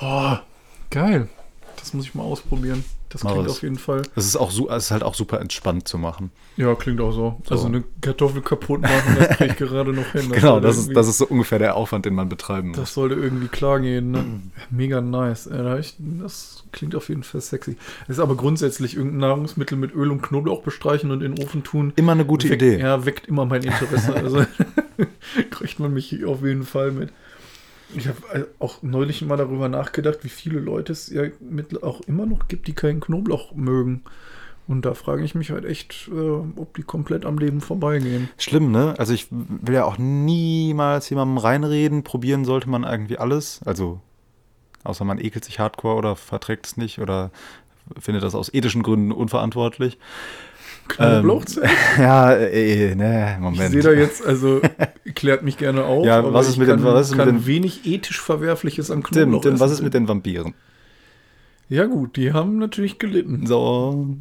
[0.00, 0.36] Oh,
[0.90, 1.28] geil.
[1.76, 2.84] Das muss ich mal ausprobieren.
[3.08, 3.52] Das Mach klingt es.
[3.52, 4.02] auf jeden Fall.
[4.16, 6.32] es ist auch es ist halt auch super entspannt zu machen.
[6.56, 7.40] Ja, klingt auch so.
[7.44, 7.54] So.
[7.54, 10.22] Also eine Kartoffel kaputt machen, das kriege ich gerade noch hin.
[10.32, 12.78] genau, sollte das ist, das ist so ungefähr der Aufwand, den man betreiben muss.
[12.78, 14.24] Das sollte irgendwie klar gehen, ne?
[14.70, 15.48] Mega nice.
[16.20, 17.76] Das klingt auf jeden Fall sexy.
[18.08, 21.92] Ist aber grundsätzlich irgendein Nahrungsmittel mit Öl und Knoblauch bestreichen und in den Ofen tun.
[21.96, 22.80] Immer eine gute weckt, Idee.
[22.80, 24.14] Ja, weckt immer mein Interesse.
[24.14, 24.44] Also
[25.50, 27.10] kriegt man mich auf jeden Fall mit.
[27.94, 32.26] Ich habe auch neulich mal darüber nachgedacht, wie viele Leute es ja mit auch immer
[32.26, 34.02] noch gibt, die keinen Knoblauch mögen.
[34.68, 38.28] Und da frage ich mich halt echt, äh, ob die komplett am Leben vorbeigehen.
[38.36, 38.94] Schlimm, ne?
[38.98, 42.02] Also ich will ja auch niemals jemandem reinreden.
[42.02, 43.60] Probieren sollte man irgendwie alles.
[43.64, 44.00] Also,
[44.82, 47.30] außer man ekelt sich hardcore oder verträgt es nicht oder
[48.00, 49.98] findet das aus ethischen Gründen unverantwortlich.
[50.88, 51.44] Knoblauch?
[51.98, 53.70] Ja, äh, ne, ich Moment.
[53.70, 54.60] sehe da jetzt, also
[55.14, 56.04] klärt mich gerne auf.
[56.06, 59.02] Ja, was ist ich mit den- kann, was ist mit den- wenig ethisch Verwerfliches an
[59.02, 59.72] Tim, Knoblauch Tim, was essen.
[59.80, 60.54] ist mit den Vampiren?
[61.68, 63.46] Ja gut, die haben natürlich gelitten.
[63.46, 64.16] So.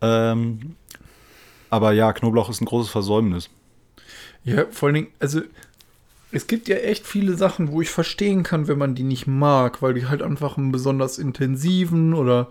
[0.00, 0.76] Ähm,
[1.68, 3.50] aber ja, Knoblauch ist ein großes Versäumnis.
[4.44, 5.42] Ja, vor allen Dingen, also
[6.32, 9.82] es gibt ja echt viele Sachen, wo ich verstehen kann, wenn man die nicht mag,
[9.82, 12.48] weil die halt einfach einen besonders intensiven oder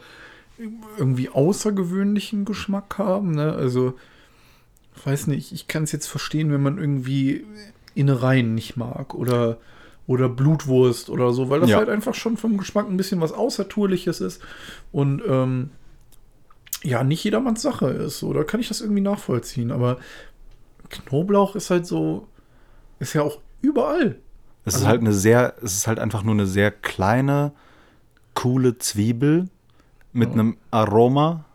[0.97, 3.31] irgendwie außergewöhnlichen Geschmack haben.
[3.31, 3.53] Ne?
[3.53, 3.93] Also,
[5.03, 7.45] weiß nicht, ich kann es jetzt verstehen, wenn man irgendwie
[7.95, 9.57] Innereien nicht mag oder,
[10.07, 11.77] oder Blutwurst oder so, weil das Ja.
[11.77, 14.41] halt einfach schon vom Geschmack ein bisschen was Außertourliches ist
[14.91, 15.69] und ähm,
[16.83, 18.23] ja, nicht jedermanns Sache ist.
[18.23, 19.97] Da kann ich das irgendwie nachvollziehen, aber
[20.89, 22.27] Knoblauch ist halt so,
[22.99, 24.19] ist ja auch überall.
[24.65, 27.53] Es Also- ist halt eine sehr, es ist halt einfach nur eine sehr kleine,
[28.33, 29.49] coole Zwiebel
[30.13, 30.33] mit Ja.
[30.33, 31.45] einem Aroma.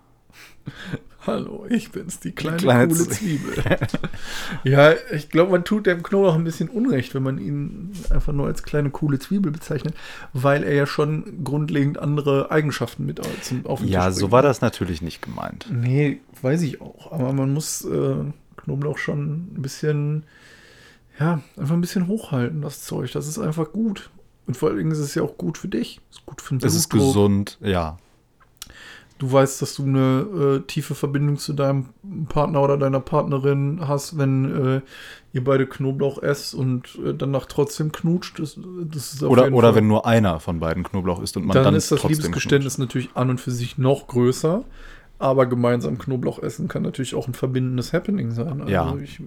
[1.26, 3.64] Hallo, ich bin's, die kleine, Kleine coole Zwiebel.
[4.64, 8.46] ja, ich glaube, man tut dem Knoblauch ein bisschen Unrecht, wenn man ihn einfach nur
[8.46, 9.94] als kleine, coole Zwiebel bezeichnet,
[10.34, 14.42] weil er ja schon grundlegend andere Eigenschaften mit zum, auf den Ja, Tisch so war
[14.42, 15.66] das natürlich nicht gemeint.
[15.72, 17.10] Nee, weiß ich auch.
[17.10, 18.16] Aber man muss äh,
[18.58, 20.24] Knoblauch schon ein bisschen,
[21.18, 23.12] ja, einfach ein bisschen hochhalten, das Zeug.
[23.12, 24.10] Das ist einfach gut.
[24.46, 26.00] Und vor allen Dingen ist es ja auch gut für dich.
[26.10, 27.96] Ist gut für den Es ist gesund, ja.
[29.18, 30.26] Du weißt, dass du eine
[30.58, 31.86] äh, tiefe Verbindung zu deinem
[32.28, 34.80] Partner oder deiner Partnerin hast, wenn äh,
[35.32, 38.40] ihr beide Knoblauch esst und äh, danach trotzdem knutscht.
[38.40, 38.58] Das,
[38.90, 41.54] das ist auf Oder, oder Fall- wenn nur einer von beiden Knoblauch isst und man
[41.54, 44.64] dann, dann, ist das Liebesgeständnis natürlich an und für sich noch größer.
[45.20, 48.60] Aber gemeinsam Knoblauch essen kann natürlich auch ein verbindendes Happening sein.
[48.62, 48.96] Also Ja.
[49.02, 49.24] Ich, äh,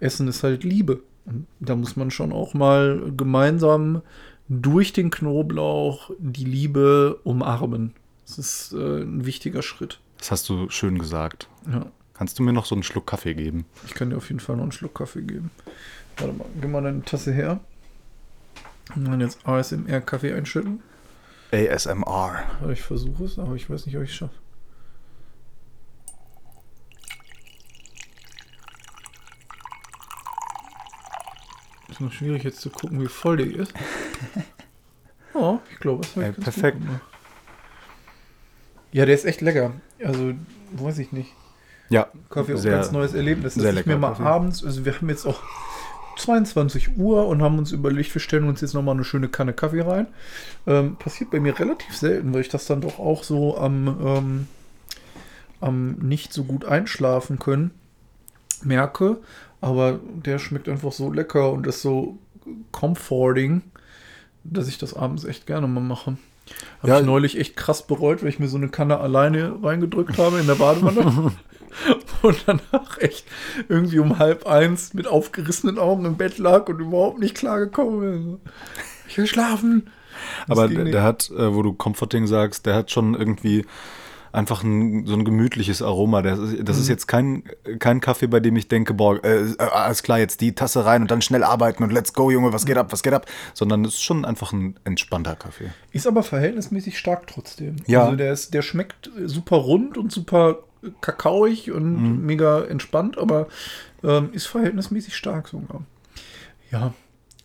[0.00, 1.00] Essen ist halt Liebe.
[1.26, 4.02] Und da muss man schon auch mal gemeinsam
[4.48, 7.92] durch den Knoblauch die Liebe umarmen.
[8.28, 10.00] Das ist äh, ein wichtiger Schritt.
[10.18, 11.48] Das hast du schön gesagt.
[11.70, 13.64] Ja, Kannst du mir noch so einen Schluck Kaffee geben?
[13.86, 15.50] ich kann dir auf jeden Fall noch einen Schluck Kaffee geben.
[16.16, 17.60] Warte mal, gib mal deine Tasse her.
[18.96, 20.82] Und dann jetzt ASMR-Kaffee einschütten.
[21.52, 22.42] ASMR.
[22.72, 24.34] Ich versuche es, aber ich weiß nicht, ob ich es schaffe.
[31.88, 33.72] Ist noch schwierig jetzt zu gucken, wie voll die ist.
[35.34, 36.78] Oh, ich glaube, es war Ey, perfekt.
[36.78, 37.02] gut gemacht.
[38.92, 39.72] Ja, der ist echt lecker.
[40.02, 40.32] Also,
[40.72, 41.32] weiß ich nicht.
[41.90, 43.54] Ja, Kaffee auch sehr, ganz neues Erlebnis.
[43.54, 44.24] sehr Dass ich mir lecker mal Kaffee.
[44.24, 45.40] abends, also wir haben jetzt auch
[46.18, 49.80] 22 Uhr und haben uns überlegt, wir stellen uns jetzt nochmal eine schöne Kanne Kaffee
[49.80, 50.06] rein.
[50.66, 54.48] Ähm, passiert bei mir relativ selten, weil ich das dann doch auch so am, ähm,
[55.60, 57.70] am nicht so gut einschlafen können
[58.62, 59.18] merke.
[59.60, 62.18] Aber der schmeckt einfach so lecker und ist so
[62.70, 63.62] comforting,
[64.44, 66.16] dass ich das abends echt gerne mal mache.
[66.80, 67.00] Habe Ja.
[67.00, 70.46] ich neulich echt krass bereut, weil ich mir so eine Kanne alleine reingedrückt habe in
[70.46, 71.32] der Badewanne.
[72.22, 73.24] und danach echt
[73.68, 78.40] irgendwie um halb eins mit aufgerissenen Augen im Bett lag und überhaupt nicht klargekommen bin.
[79.08, 79.90] Ich will schlafen.
[80.46, 83.64] Das Aber der, der hat, äh, wo du Comforting sagst, der hat schon irgendwie
[84.32, 86.22] einfach ein, so ein gemütliches Aroma.
[86.22, 86.82] Das ist, das Mhm.
[86.82, 87.42] ist jetzt kein,
[87.78, 91.02] kein Kaffee, bei dem ich denke, boah, äh, äh, alles klar, jetzt die Tasse rein
[91.02, 93.26] und dann schnell arbeiten und let's go, Junge, was geht ab, was geht ab.
[93.54, 95.70] Sondern es ist schon einfach ein entspannter Kaffee.
[95.92, 97.76] Ist aber verhältnismäßig stark trotzdem.
[97.86, 98.04] Ja.
[98.04, 100.58] Also der, ist, der schmeckt super rund und super
[101.00, 103.48] kakaoig und mega entspannt, aber
[104.04, 105.82] ähm, ist verhältnismäßig stark sogar.
[106.70, 106.92] Ja,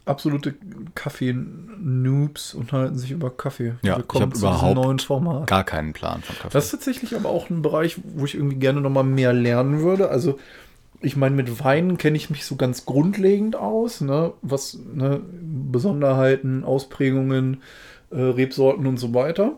[0.05, 0.55] absolute
[0.95, 3.75] Kaffee-Noobs unterhalten sich über Kaffee.
[3.81, 5.47] Ja, ich hab überhaupt neuen Format.
[5.47, 6.53] Gar keinen Plan von Kaffee.
[6.53, 9.81] Das ist tatsächlich aber auch ein Bereich, wo ich irgendwie gerne noch mal mehr lernen
[9.81, 10.09] würde.
[10.09, 10.39] Also
[11.01, 14.33] ich meine, mit Weinen kenne ich mich so ganz grundlegend aus, ne?
[14.41, 15.21] was ne?
[15.41, 17.61] Besonderheiten, Ausprägungen,
[18.09, 19.53] äh, Rebsorten und so weiter.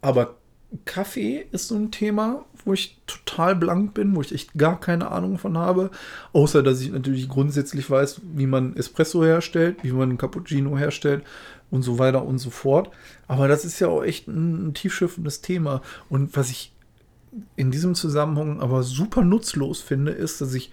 [0.00, 0.36] Aber
[0.84, 5.10] Kaffee ist so ein Thema, wo ich total blank bin, wo ich echt gar keine
[5.10, 5.90] Ahnung von habe.
[6.32, 11.24] Außer, dass ich natürlich grundsätzlich weiß, wie man Espresso herstellt, wie man Cappuccino herstellt
[11.70, 12.90] und so weiter und so fort.
[13.26, 15.80] Aber das ist ja auch echt ein, ein tiefschürfendes Thema.
[16.10, 16.72] Und was ich
[17.56, 20.70] in diesem Zusammenhang aber super nutzlos finde, ist, dass ich,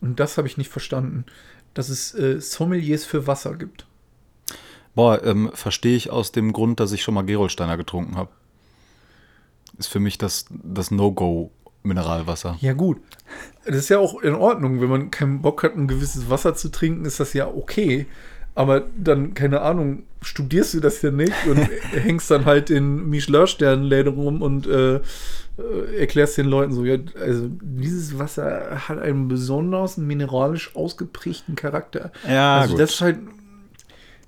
[0.00, 1.24] und das habe ich nicht verstanden,
[1.72, 3.86] dass es äh, Sommeliers für Wasser gibt.
[4.94, 8.30] Boah, ähm, verstehe ich aus dem Grund, dass ich schon mal Gerolsteiner getrunken habe.
[9.78, 12.58] Ist für mich das, das No-Go-Mineralwasser.
[12.60, 13.00] Ja, gut.
[13.64, 14.80] Das ist ja auch in Ordnung.
[14.80, 18.06] Wenn man keinen Bock hat, ein gewisses Wasser zu trinken, ist das ja okay.
[18.54, 21.56] Aber dann, keine Ahnung, studierst du das ja nicht und
[21.92, 27.48] hängst dann halt in Michelin-Sternenläden rum und äh, äh, erklärst den Leuten so, ja, also
[27.60, 32.12] dieses Wasser hat einen besonders mineralisch ausgeprägten Charakter.
[32.28, 32.80] Ja, also gut.
[32.80, 33.18] das ist halt,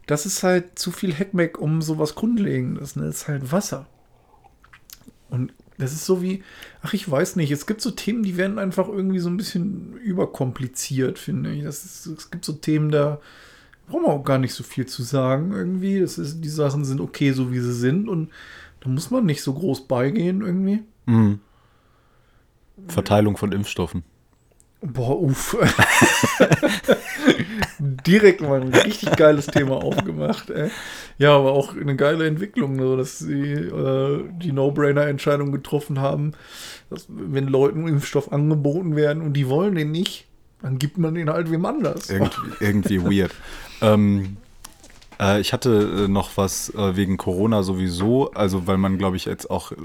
[0.06, 2.96] das ist halt zu viel Heckmeck um sowas Grundlegendes.
[2.96, 3.06] Ne?
[3.06, 3.86] Das ist halt Wasser.
[5.28, 6.42] Und das ist so wie,
[6.82, 9.94] ach, ich weiß nicht, es gibt so Themen, die werden einfach irgendwie so ein bisschen
[9.98, 11.64] überkompliziert, finde ich.
[11.64, 13.20] Das ist, es gibt so Themen, da
[13.86, 16.00] brauchen wir auch gar nicht so viel zu sagen irgendwie.
[16.00, 18.30] Das ist, die Sachen sind okay, so wie sie sind und
[18.80, 20.82] da muss man nicht so groß beigehen irgendwie.
[21.06, 21.40] Mhm.
[22.88, 24.04] Verteilung von Impfstoffen.
[24.80, 25.56] Boah, uff.
[27.78, 30.50] Direkt mal ein richtig geiles Thema aufgemacht.
[30.50, 30.70] Ey.
[31.18, 36.32] Ja, aber auch eine geile Entwicklung, so, dass sie äh, die No-Brainer-Entscheidung getroffen haben,
[36.90, 40.26] dass wenn Leuten Impfstoff angeboten werden und die wollen den nicht,
[40.62, 42.10] dann gibt man den halt wem anders.
[42.10, 43.34] Irgendwie, irgendwie weird.
[43.80, 44.36] Ähm,
[45.20, 49.24] äh, ich hatte äh, noch was äh, wegen Corona sowieso, also weil man, glaube ich,
[49.24, 49.76] jetzt auch äh,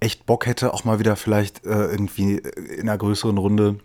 [0.00, 3.76] echt Bock hätte, auch mal wieder vielleicht äh, irgendwie in einer größeren Runde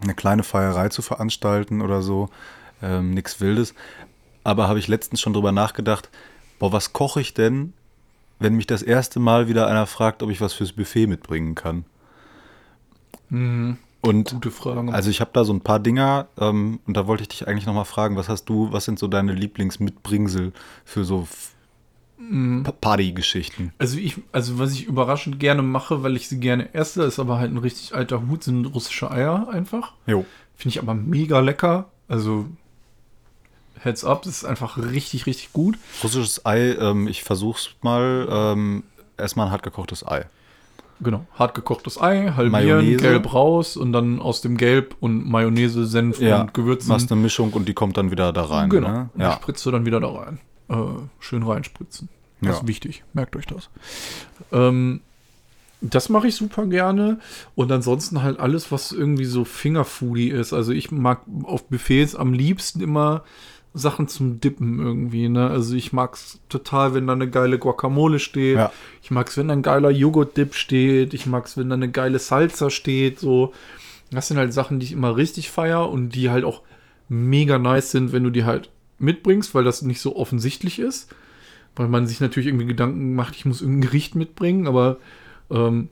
[0.00, 2.28] eine kleine Feierei zu veranstalten oder so.
[2.82, 3.74] Ähm, nix Wildes.
[4.42, 6.10] Aber habe ich letztens schon drüber nachgedacht,
[6.58, 7.72] boah, was koche ich denn,
[8.38, 11.84] wenn mich das erste Mal wieder einer fragt, ob ich was fürs Buffet mitbringen kann?
[13.30, 13.78] Mhm.
[14.02, 14.92] Und Gute Frage.
[14.92, 17.64] also ich habe da so ein paar Dinger ähm, und da wollte ich dich eigentlich
[17.64, 20.52] nochmal fragen, was hast du, was sind so deine Lieblingsmitbringsel
[20.84, 21.26] für so
[22.80, 23.72] Partygeschichten?
[23.78, 27.38] Also ich, also was ich überraschend gerne mache, weil ich sie gerne esse, ist aber
[27.38, 29.92] halt ein richtig alter Hut, sind russische Eier einfach.
[30.06, 30.24] Jo.
[30.56, 31.86] Finde ich aber mega lecker.
[32.08, 32.46] Also
[33.80, 35.76] Heads up, das ist einfach richtig, richtig gut.
[36.02, 38.26] Russisches Ei, ähm, ich versuch's mal.
[38.30, 38.84] Ähm,
[39.18, 40.24] erstmal ein hart gekochtes Ei.
[41.00, 42.96] Genau, hart gekochtes Ei, halbieren, Mayonnaise.
[42.98, 46.88] gelb raus und dann aus dem Gelb und Mayonnaise, Senf und Gewürzen.
[46.88, 48.70] Machst eine Mischung und die kommt dann wieder da rein.
[48.70, 49.10] Genau, Ne?
[49.18, 49.32] Ja.
[49.32, 50.38] spritzt du dann wieder da rein.
[50.74, 52.08] Äh, schön reinspritzen.
[52.40, 52.60] Das Ja.
[52.60, 53.70] ist wichtig, merkt euch das.
[54.52, 55.00] Ähm,
[55.80, 57.18] das mache ich super gerne.
[57.54, 60.52] Und ansonsten halt alles, was irgendwie so Fingerfoodie ist.
[60.52, 63.22] Also ich mag auf Buffets am liebsten immer
[63.74, 65.28] Sachen zum Dippen irgendwie.
[65.28, 65.48] Ne?
[65.50, 68.56] Also ich mag es total, wenn da eine geile Guacamole steht.
[68.56, 68.72] Ja.
[69.02, 71.12] Ich mag es, wenn da ein geiler Joghurt-Dip steht.
[71.12, 73.18] Ich mag es, wenn da eine geile Salsa steht.
[73.20, 73.52] So.
[74.10, 76.62] Das sind halt Sachen, die ich immer richtig feier und die halt auch
[77.08, 81.14] mega nice sind, wenn du die halt mitbringst, weil das nicht so offensichtlich ist.
[81.76, 84.98] Weil man sich natürlich irgendwie Gedanken macht, ich muss irgendein Gericht mitbringen, aber
[85.50, 85.88] ähm,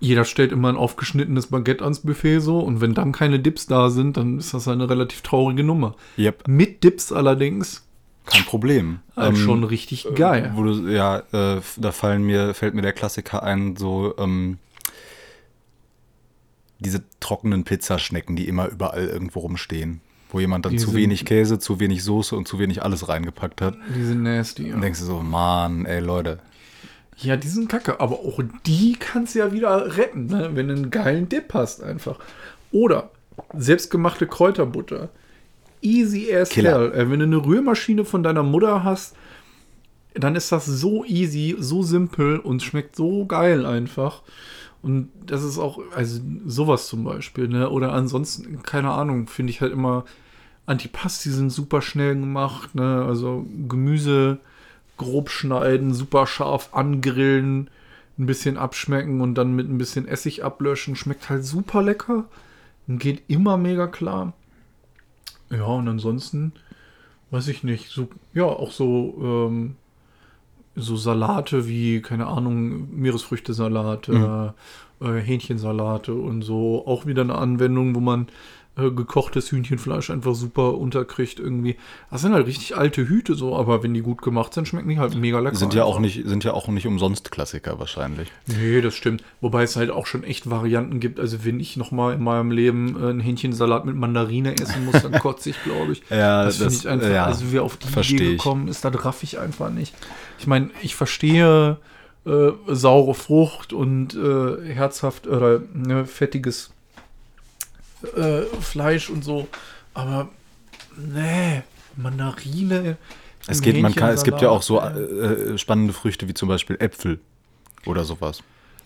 [0.00, 3.90] jeder stellt immer ein aufgeschnittenes Baguette ans Buffet so und wenn dann keine Dips da
[3.90, 5.96] sind, dann ist das eine relativ traurige Nummer.
[6.18, 7.86] Yep, Mit Dips allerdings
[8.26, 9.00] kein Problem.
[9.14, 10.52] halt Ähm, schon richtig geil.
[10.54, 14.58] Wo du, ja, äh, da fallen mir, fällt mir der Klassiker ein, so ähm,
[16.80, 20.00] diese trockenen Pizzaschnecken, die immer überall irgendwo rumstehen.
[20.30, 23.60] Wo jemand dann Die zu wenig Käse, zu wenig Soße und zu wenig alles reingepackt
[23.60, 23.76] hat.
[23.96, 24.64] Die sind nasty.
[24.64, 24.80] Und Ja.
[24.80, 26.40] denkst du so, Mann, ey Leute.
[27.18, 30.50] ja, die sind kacke, aber auch die kannst du ja wieder retten, ne?
[30.54, 32.18] wenn du einen geilen Dip hast einfach.
[32.72, 33.10] Oder
[33.56, 35.10] selbstgemachte Kräuterbutter.
[35.80, 36.90] Easy as Killer.
[36.90, 36.92] hell.
[36.92, 39.14] Äh, wenn du eine Rührmaschine von deiner Mutter hast,
[40.14, 44.22] dann ist das so easy, so simpel und schmeckt so geil einfach.
[44.82, 47.70] Und das ist auch, also sowas zum Beispiel, ne?
[47.70, 50.04] Oder ansonsten, keine Ahnung, finde ich halt immer,
[50.66, 53.04] Antipasti sind super schnell gemacht, ne?
[53.04, 54.38] Also Gemüse
[54.96, 57.68] grob schneiden, super scharf angrillen,
[58.18, 60.96] ein bisschen abschmecken und dann mit ein bisschen Essig ablöschen.
[60.96, 62.24] Schmeckt halt super lecker
[62.86, 64.32] und geht immer mega klar.
[65.50, 66.52] Ja, und ansonsten,
[67.30, 69.76] weiß ich nicht, so, ja, auch so, ähm,
[70.76, 74.54] so Salate wie, keine Ahnung, Meeresfrüchtesalate,
[75.00, 76.86] äh, Hähnchensalate und so.
[76.86, 78.26] Auch wieder eine Anwendung, wo man
[78.76, 81.76] äh, gekochtes Hühnchenfleisch einfach super unterkriegt irgendwie.
[82.10, 84.98] Das sind halt richtig alte Hüte so, aber wenn die gut gemacht sind, schmecken die
[84.98, 85.56] halt mega lecker.
[85.56, 88.30] Sind ja auch nicht, sind ja auch nicht umsonst Klassiker wahrscheinlich.
[88.46, 89.24] Nee, das stimmt.
[89.40, 91.18] Wobei es halt auch schon echt Varianten gibt.
[91.18, 95.02] Also wenn ich noch mal in meinem Leben äh, einen Hähnchensalat mit Mandarine essen muss,
[95.02, 96.02] dann kotze ich, glaube ich.
[96.10, 99.04] Ja, das finde das- ich einfach, ja, also wer auf die Idee gekommen ist, das
[99.04, 99.94] raff ich einfach nicht.
[100.38, 101.78] Ich meine, ich verstehe
[102.26, 106.70] äh, saure Frucht und äh, herzhaft oder ne, fettiges
[108.16, 109.48] äh, Fleisch und so,
[109.94, 110.28] aber
[110.96, 111.62] nee,
[111.96, 112.96] Mandarine.
[113.48, 114.88] Es geht, man kann, es gibt ja auch so äh,
[115.54, 117.20] äh, spannende Früchte wie zum Beispiel Äpfel
[117.86, 118.42] oder sowas.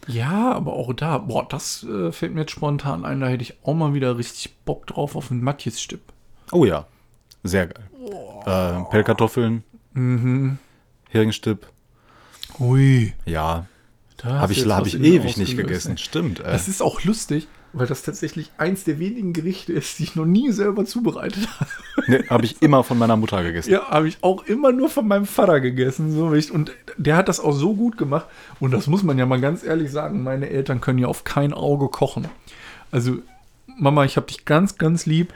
[0.06, 3.54] Ja, aber auch da, boah, das äh, fällt mir jetzt spontan ein, da hätte ich
[3.64, 6.00] auch mal wieder richtig Bock drauf auf einen Matjes-Stipp.
[6.52, 6.86] Oh ja,
[7.42, 7.84] sehr geil.
[8.46, 10.58] Äh, Pellkartoffeln, Mhm.
[11.08, 11.66] Heringsstipp,
[12.58, 13.12] Hui.
[13.26, 13.66] ja,
[14.18, 15.92] Da habe ich, hab ich ewig nicht gegessen.
[15.92, 15.98] ey.
[15.98, 16.40] Stimmt.
[16.40, 16.44] Äh.
[16.44, 20.24] Das ist auch lustig, weil das tatsächlich eins der wenigen Gerichte ist, die ich noch
[20.24, 21.70] nie selber zubereitet habe.
[22.08, 23.70] Nee, habe ich immer von meiner Mutter gegessen.
[23.70, 26.12] Ja, habe ich auch immer nur von meinem Vater gegessen.
[26.12, 26.26] So.
[26.52, 28.26] Und der hat das auch so gut gemacht.
[28.58, 31.52] Und das muss man ja mal ganz ehrlich sagen, meine Eltern können ja auf kein
[31.52, 32.26] Auge kochen.
[32.90, 33.18] Also,
[33.78, 35.32] Mama, ich habe dich ganz, ganz lieb,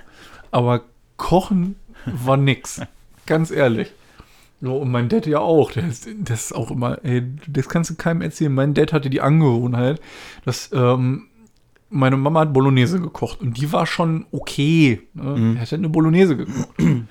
[0.50, 0.82] aber
[1.16, 2.80] kochen war nix.
[3.26, 3.92] ganz ehrlich.
[4.60, 5.72] So, und mein Dad ja auch.
[5.72, 8.52] Der ist, das ist auch immer, ey, das kannst du keinem erzählen.
[8.52, 10.00] Mein Dad hatte die Angewohnheit,
[10.44, 11.28] dass ähm,
[11.94, 15.02] meine Mama hat Bolognese gekocht und die war schon okay.
[15.14, 15.54] Ne?
[15.56, 16.78] Er hat eine Bolognese gekocht.
[16.78, 17.08] Und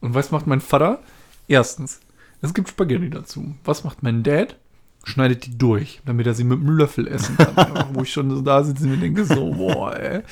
[0.00, 1.00] was macht mein Vater?
[1.46, 2.00] Erstens,
[2.40, 3.54] es gibt Spaghetti dazu.
[3.64, 4.56] Was macht mein Dad?
[5.04, 7.88] Schneidet die durch, damit er sie mit einem Löffel essen kann.
[7.92, 10.22] Wo ich schon so da sitze und mir denke, so, boah, ey,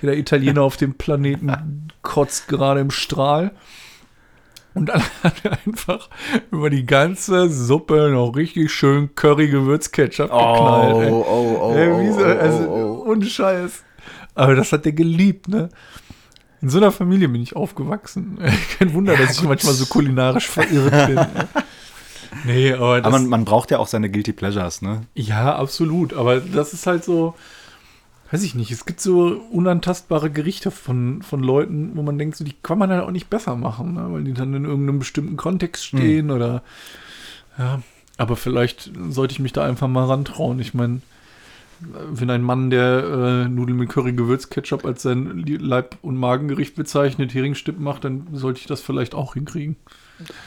[0.00, 1.52] jeder Italiener auf dem Planeten
[2.02, 3.52] kotzt gerade im Strahl.
[4.76, 6.10] Und dann hat er einfach
[6.50, 11.06] über die ganze Suppe noch richtig schön Curry-Gewürz-Ketchup geknallt.
[11.06, 11.10] ey.
[11.10, 13.82] oh, Ey, wie so, also, ohne Scheiß.
[14.34, 15.70] Aber das hat der geliebt, ne?
[16.60, 18.38] In so einer Familie bin ich aufgewachsen.
[18.78, 21.20] Kein Wunder, dass ich manchmal so kulinarisch verirrt bin.
[22.44, 25.06] Nee, aber das, Aber man, man braucht ja auch seine Guilty Pleasures, ne?
[25.14, 26.12] ja, absolut.
[26.12, 27.34] Aber das ist halt so,
[28.30, 32.44] weiß ich nicht, es gibt so unantastbare Gerichte von, von Leuten, wo man denkt, so,
[32.44, 34.08] die kann man halt auch nicht besser machen, ne?
[34.10, 36.62] weil die dann in irgendeinem bestimmten Kontext stehen oder
[37.58, 37.82] ja.
[38.18, 40.58] Aber vielleicht sollte ich mich da einfach mal rantrauen.
[40.58, 41.02] Ich meine,
[41.80, 47.78] wenn ein Mann, der äh, Nudeln mit Curry-Gewürz-Ketchup als sein Leib- und Magengericht bezeichnet, Heringsstipp
[47.78, 49.76] macht, dann sollte ich das vielleicht auch hinkriegen.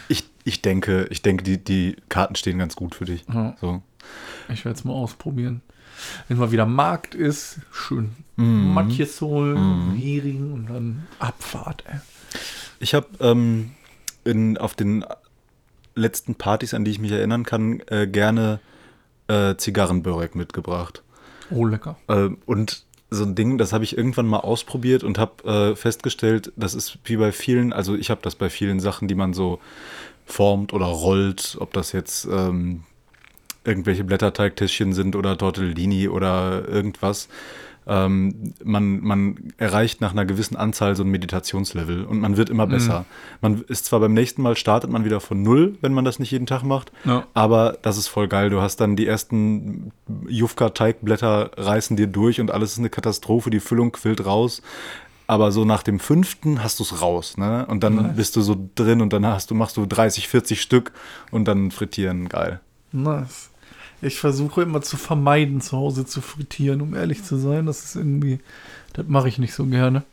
[0.07, 3.23] Ich, ich denke, ich denke, die, die Karten stehen ganz gut für dich.
[3.31, 3.55] Ja.
[3.61, 3.83] So.
[4.51, 5.61] Ich werde es mal ausprobieren.
[6.27, 8.73] Wenn mal wieder Markt ist, schön Mhm.
[8.73, 11.99] Matjes holen, Hering und dann Abfahrt, ey.
[12.79, 13.71] Ich habe ähm,
[14.23, 15.03] in, auf den
[15.93, 18.61] letzten Partys, an die ich mich erinnern kann, äh, gerne
[19.27, 21.03] äh, Zigarrenbörek mitgebracht.
[21.51, 21.97] Oh, lecker.
[22.07, 26.53] Äh, und so ein Ding, das habe ich irgendwann mal ausprobiert und habe äh, festgestellt,
[26.55, 29.59] das ist wie bei vielen, also ich habe das bei vielen Sachen, die man so
[30.25, 32.83] formt oder rollt, ob das jetzt ähm,
[33.69, 37.29] irgendwelche Blätterteigtäschchen sind oder Tortellini oder irgendwas.
[37.87, 42.67] Ähm, man, man erreicht nach einer gewissen Anzahl so ein Meditationslevel und man wird immer
[42.67, 43.05] besser.
[43.41, 46.29] Man ist zwar beim nächsten Mal startet man wieder von null, wenn man das nicht
[46.29, 47.25] jeden Tag macht, Ja.
[47.33, 48.51] aber das ist voll geil.
[48.51, 49.91] Du hast dann die ersten
[50.27, 54.61] Jufka-Teigblätter reißen dir durch und alles ist eine Katastrophe, die Füllung quillt raus.
[55.27, 57.65] Aber so nach dem fünften hast du es raus, ne?
[57.67, 58.15] Und dann Nice.
[58.15, 60.91] bist du so drin und dann hast du, machst du 30, 40 Stück
[61.29, 62.59] und dann frittieren, geil.
[62.91, 63.48] Nice.
[64.01, 67.65] Ich versuche immer zu vermeiden, zu Hause zu frittieren, um ehrlich zu sein.
[67.65, 68.39] Das ist irgendwie,
[68.93, 70.03] das mache ich nicht so gerne.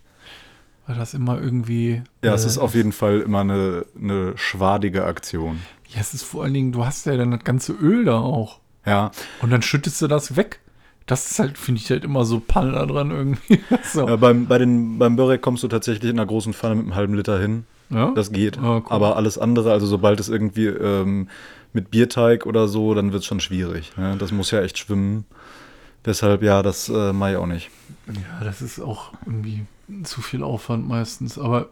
[0.87, 2.03] Weil das immer irgendwie.
[2.23, 5.61] Ja, es äh, ist auf jeden Fall immer eine, eine schwadige Aktion.
[5.89, 8.61] Ja, es ist vor allen Dingen, du hast ja dann das ganze Öl da auch.
[8.85, 9.11] Ja,
[9.43, 10.61] Und dann schüttest du das weg.
[11.07, 13.61] Das ist halt, finde ich halt immer so Panne da dran irgendwie.
[13.85, 14.09] so.
[14.09, 16.95] äh, beim, bei den, beim Börek kommst du tatsächlich in einer großen Pfanne mit einem
[16.95, 17.65] halben Liter hin.
[17.91, 18.13] Ja?
[18.15, 18.59] Das geht.
[18.59, 18.85] Ah, cool.
[18.89, 21.29] Aber alles andere, also sobald es irgendwie ähm,
[21.77, 23.97] mit Bierteig oder so, dann wird es schon schwierig.
[23.97, 24.17] Ne?
[24.19, 25.25] Das muss ja echt schwimmen.
[26.05, 27.71] Deshalb, ja, das äh, mache ich auch nicht.
[28.09, 29.67] Ja, das ist auch irgendwie
[30.03, 31.39] zu viel Aufwand meistens.
[31.39, 31.69] Aber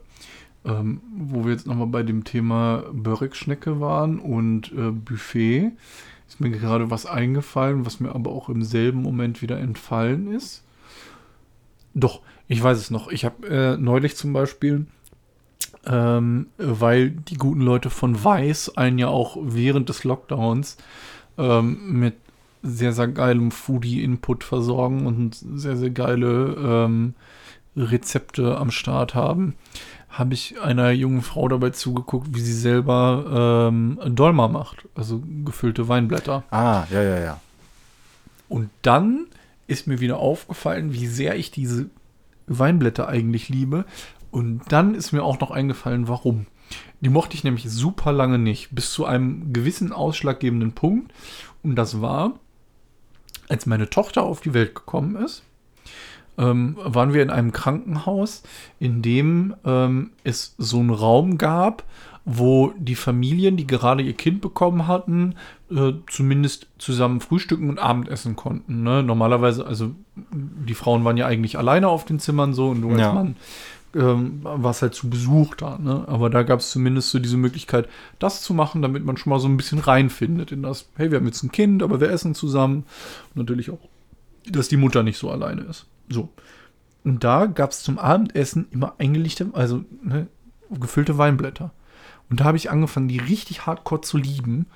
[0.65, 5.73] ähm, wo wir jetzt nochmal bei dem Thema Börek-Schnecke waren und äh, Buffet,
[6.29, 10.63] ist mir gerade was eingefallen, was mir aber auch im selben Moment wieder entfallen ist.
[11.95, 13.09] Doch, ich weiß es noch.
[13.09, 14.87] Ich habe äh, neulich zum Beispiel,
[15.87, 20.77] ähm, weil die guten Leute von Weiß einen ja auch während des Lockdowns
[21.39, 22.15] ähm, mit
[22.63, 27.15] sehr, sehr geilem Foodie-Input versorgen und sehr, sehr geile ähm,
[27.77, 29.55] Rezepte am Start haben,
[30.09, 35.89] habe ich einer jungen Frau dabei zugeguckt, wie sie selber ähm, Dolma macht, also gefüllte
[35.89, 36.45] Weinblätter.
[36.51, 37.41] Ah, ja, ja, ja.
[38.49, 39.27] Und dann
[39.67, 41.91] ist mir wieder aufgefallen, wie sehr ich diese
[42.47, 43.85] Weinblätter eigentlich liebe.
[44.35, 46.47] Und dann ist mir auch noch eingefallen, warum.
[47.01, 51.13] Die mochte ich nämlich super lange nicht, bis zu einem gewissen ausschlaggebenden Punkt.
[51.63, 52.33] Und das war,
[53.49, 55.45] als meine Tochter auf die Welt gekommen ist,
[56.37, 58.43] ähm, waren wir in einem Krankenhaus,
[58.81, 61.85] in dem ähm, es so einen Raum gab,
[62.25, 65.37] wo die Familien, die gerade ihr Kind bekommen hatten,
[65.71, 68.83] äh, zumindest zusammen frühstücken und Abendessen konnten.
[68.83, 69.05] Ne?
[69.05, 69.93] Normalerweise, also
[70.33, 73.13] die Frauen waren ja eigentlich alleine auf den Zimmern so und du als Ja.
[73.13, 73.37] Mann
[73.95, 75.79] ähm, warst halt zu Besuch da.
[75.79, 76.05] Ne?
[76.07, 77.89] Aber da gab es zumindest so diese Möglichkeit,
[78.19, 81.19] das zu machen, damit man schon mal so ein bisschen reinfindet in das, hey, wir
[81.19, 82.85] haben jetzt ein Kind, aber wir essen zusammen.
[83.35, 83.81] Und natürlich auch,
[84.49, 85.87] dass die Mutter nicht so alleine ist.
[86.09, 86.29] So.
[87.05, 90.27] Und da gab es zum Abendessen immer eingelegte, also ne,
[90.71, 91.73] gefüllte Weinblätter.
[92.31, 94.67] Und da habe ich angefangen, die richtig hardcore zu lieben,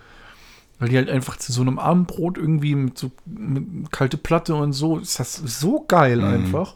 [0.79, 4.73] weil die halt einfach zu so einem Abendbrot irgendwie mit so mit kalte Platte und
[4.73, 6.75] so, ist das so geil einfach.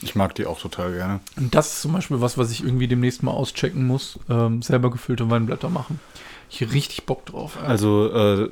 [0.00, 1.20] Ich mag die auch total gerne.
[1.36, 4.18] Und das ist zum Beispiel was, was ich irgendwie demnächst mal auschecken muss.
[4.28, 6.00] Ähm, selber gefüllte Weinblätter machen.
[6.50, 7.56] Ich richtig Bock drauf.
[7.60, 7.66] ey.
[7.66, 8.50] Also, äh,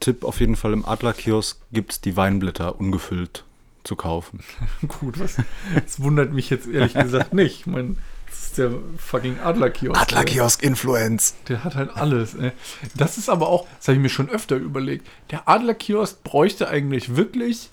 [0.00, 3.44] Tipp auf jeden Fall: im Adlerkiosk gibt es die Weinblätter ungefüllt
[3.84, 4.40] zu kaufen.
[5.00, 5.36] Gut, was?
[5.74, 7.60] Das wundert mich jetzt ehrlich gesagt nicht.
[7.60, 7.96] Ich meine,
[8.30, 10.00] das ist der fucking Adlerkiosk.
[10.00, 11.34] Adlerkiosk-Influence.
[11.48, 12.34] Der hat halt alles.
[12.34, 12.52] Ey.
[12.96, 15.06] Das ist aber auch, das habe ich mir schon öfter überlegt.
[15.30, 17.70] Der Adlerkiosk bräuchte eigentlich wirklich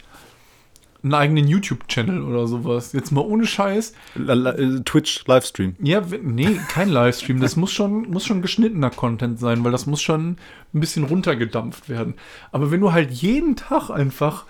[1.03, 2.93] einen eigenen YouTube-Channel oder sowas.
[2.93, 3.93] Jetzt mal ohne Scheiß.
[4.15, 5.75] äh, Twitch-Livestream.
[5.79, 7.39] Ja, nee, kein Livestream.
[7.39, 10.37] Das muss schon, muss schon geschnittener Content sein, weil das muss schon
[10.73, 12.15] ein bisschen runtergedampft werden.
[12.51, 14.45] Aber wenn du halt jeden Tag einfach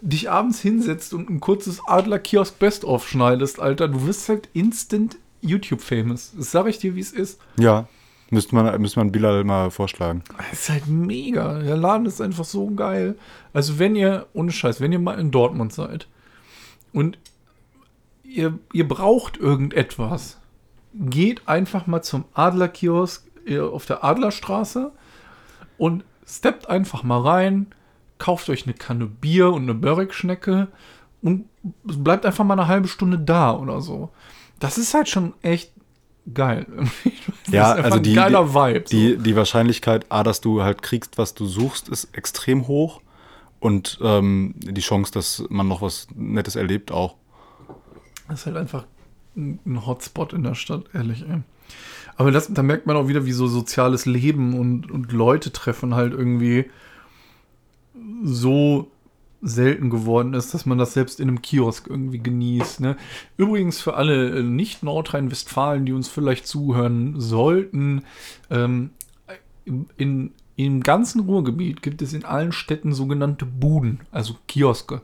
[0.00, 6.34] dich abends hinsetzt und ein kurzes Adler-Kiosk Best-of schneidest, Alter, du wirst halt instant YouTube-famous.
[6.36, 7.40] Das sag ich dir, wie es ist.
[7.58, 7.88] Ja,
[8.30, 10.22] müsste man, müsste man Bilal mal vorschlagen.
[10.52, 11.58] Es ist halt mega.
[11.60, 13.16] Der Laden ist einfach so geil.
[13.52, 16.08] Also, wenn ihr, ohne Scheiß, wenn ihr mal in Dortmund seid
[16.92, 17.18] und
[18.22, 20.38] ihr, ihr braucht irgendetwas,
[20.94, 23.24] geht einfach mal zum Adlerkiosk
[23.72, 24.92] auf der Adlerstraße
[25.78, 27.66] und steppt einfach mal rein,
[28.18, 30.68] kauft euch eine Kanne Bier und eine Börek-Schnecke
[31.22, 31.46] und
[31.84, 34.10] bleibt einfach mal eine halbe Stunde da oder so.
[34.60, 35.72] Das ist halt schon echt
[36.32, 36.66] geil.
[37.46, 38.84] Das Ja, ist einfach also ein die- geiler Vibe.
[38.86, 38.96] so.
[38.96, 43.00] Die, die Wahrscheinlichkeit, A, dass du halt kriegst, was du suchst, ist extrem hoch.
[43.60, 47.16] Und ähm, die Chance, dass man noch was Nettes erlebt, auch.
[48.28, 48.84] Das ist halt einfach
[49.34, 51.40] ein ein Hotspot in der Stadt, ehrlich, ey.
[52.16, 55.94] Aber das, da merkt man auch wieder, wie so soziales Leben und, und Leute treffen
[55.94, 56.66] halt irgendwie
[58.24, 58.90] so
[59.40, 62.80] selten geworden ist, dass man das selbst in einem Kiosk irgendwie genießt.
[62.80, 62.96] Ne?
[63.36, 68.02] Übrigens für alle äh, Nicht-Nordrhein-Westfalen, die uns vielleicht zuhören sollten,
[68.50, 68.90] ähm,
[69.96, 75.02] in, im ganzen Ruhrgebiet gibt es in allen Städten sogenannte Buden, also Kioske,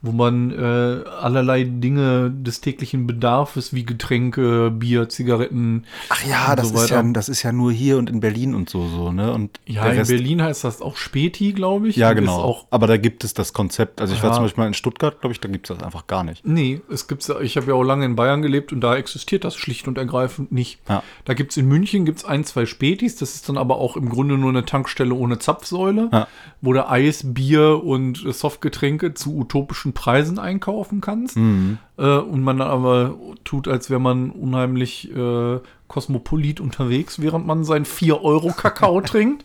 [0.00, 5.84] wo man äh, allerlei Dinge des täglichen Bedarfs wie Getränke, Bier, Zigaretten.
[6.08, 8.54] Ach ja, und das, so ist ja, das ist ja nur hier und in Berlin
[8.54, 9.30] und so, so, ne?
[9.34, 11.96] Und Ja, in Rest- Berlin heißt das auch Späti, glaube ich.
[11.96, 12.66] Ja, genau.
[12.70, 14.00] Aber da gibt es das Konzept.
[14.00, 14.36] Also ich war Ja.
[14.36, 16.46] zum Beispiel mal in Stuttgart, glaube ich, da gibt es das einfach gar nicht.
[16.46, 19.54] nee, es gibt's, ich habe ja auch lange in Bayern gelebt und da existiert das
[19.54, 20.80] schlicht und ergreifend nicht.
[20.88, 21.02] Ja.
[21.26, 24.08] Da gibt es in München gibt's ein, zwei Spätis, das ist dann aber auch im
[24.08, 26.28] Grunde nur eine Tankstelle ohne Zapfsäule, Ja.
[26.60, 31.36] wo du Eis, Bier und Softgetränke zu utopischen Preisen einkaufen kannst.
[31.36, 31.78] Mhm.
[31.98, 33.14] Äh, und man dann aber
[33.44, 39.44] tut, als wäre man unheimlich äh, kosmopolit unterwegs, während man seinen 4-Euro-Kakao trinkt.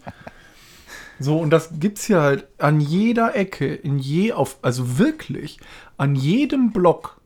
[1.19, 5.59] So, und das gibt's hier halt an jeder Ecke, in je, auf, also wirklich,
[5.97, 7.17] an jedem Block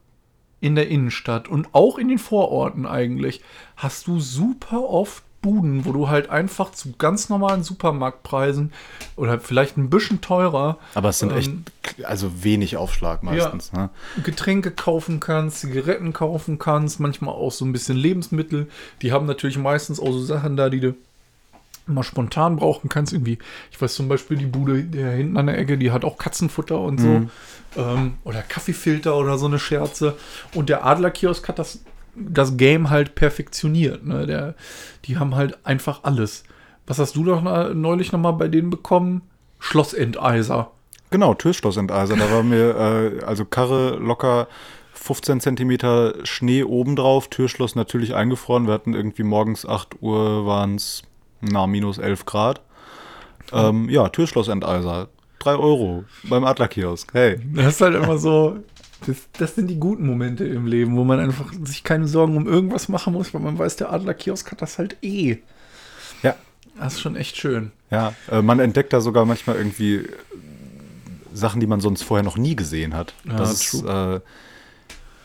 [0.61, 3.41] in der Innenstadt und auch in den Vororten eigentlich,
[3.75, 8.73] hast du super oft Buden, wo du halt einfach zu ganz normalen Supermarktpreisen
[9.15, 11.51] oder vielleicht ein bisschen teurer Aber es sind Ähm, echt,
[12.05, 13.71] also wenig Aufschlag meistens.
[13.73, 13.89] Ne?
[14.23, 18.67] Getränke kaufen kannst, Zigaretten kaufen kannst, manchmal auch so ein bisschen Lebensmittel.
[19.03, 20.95] Die haben natürlich meistens auch so Sachen da, die du
[21.85, 23.13] mal spontan brauchen kannst.
[23.13, 23.37] Irgendwie,
[23.69, 26.79] ich weiß zum Beispiel, die Bude der hinten an der Ecke, die hat auch Katzenfutter
[26.79, 27.21] und so.
[27.75, 30.15] Ähm, oder Kaffeefilter oder so eine Scherze.
[30.53, 31.79] Und der Adlerkiosk hat das,
[32.15, 34.05] das Game halt perfektioniert.
[34.05, 34.25] Ne?
[34.25, 34.55] Der,
[35.05, 36.43] die haben halt einfach alles.
[36.85, 37.41] Was hast du doch
[37.73, 39.21] neulich nochmal bei denen bekommen?
[39.59, 40.71] Schlossenteiser.
[41.09, 42.17] Genau, Türschlossenteiser.
[42.17, 42.75] Da war mir,
[43.21, 44.47] äh, also Karre locker
[44.93, 48.67] 15 Zentimeter Schnee obendrauf, Türschloss natürlich eingefroren.
[48.67, 51.03] Wir hatten irgendwie morgens 8 Uhr, waren es,
[51.41, 52.61] na, minus 11 Grad.
[53.51, 55.09] Ähm, ja, Türschlossenteiser.
[55.39, 57.13] 3 Euro beim Adlerkiosk.
[57.13, 57.39] Hey.
[57.53, 58.57] Das ist halt immer so,
[59.05, 62.47] das, das sind die guten Momente im Leben, wo man einfach sich keine Sorgen um
[62.47, 65.37] irgendwas machen muss, weil man weiß, der Adlerkiosk hat das halt eh.
[66.21, 66.35] Ja.
[66.77, 67.71] Das ist schon echt schön.
[67.91, 70.07] Ja, äh, man entdeckt da sogar manchmal irgendwie äh,
[71.33, 73.13] Sachen, die man sonst vorher noch nie gesehen hat.
[73.25, 74.19] Ja, das ist, äh,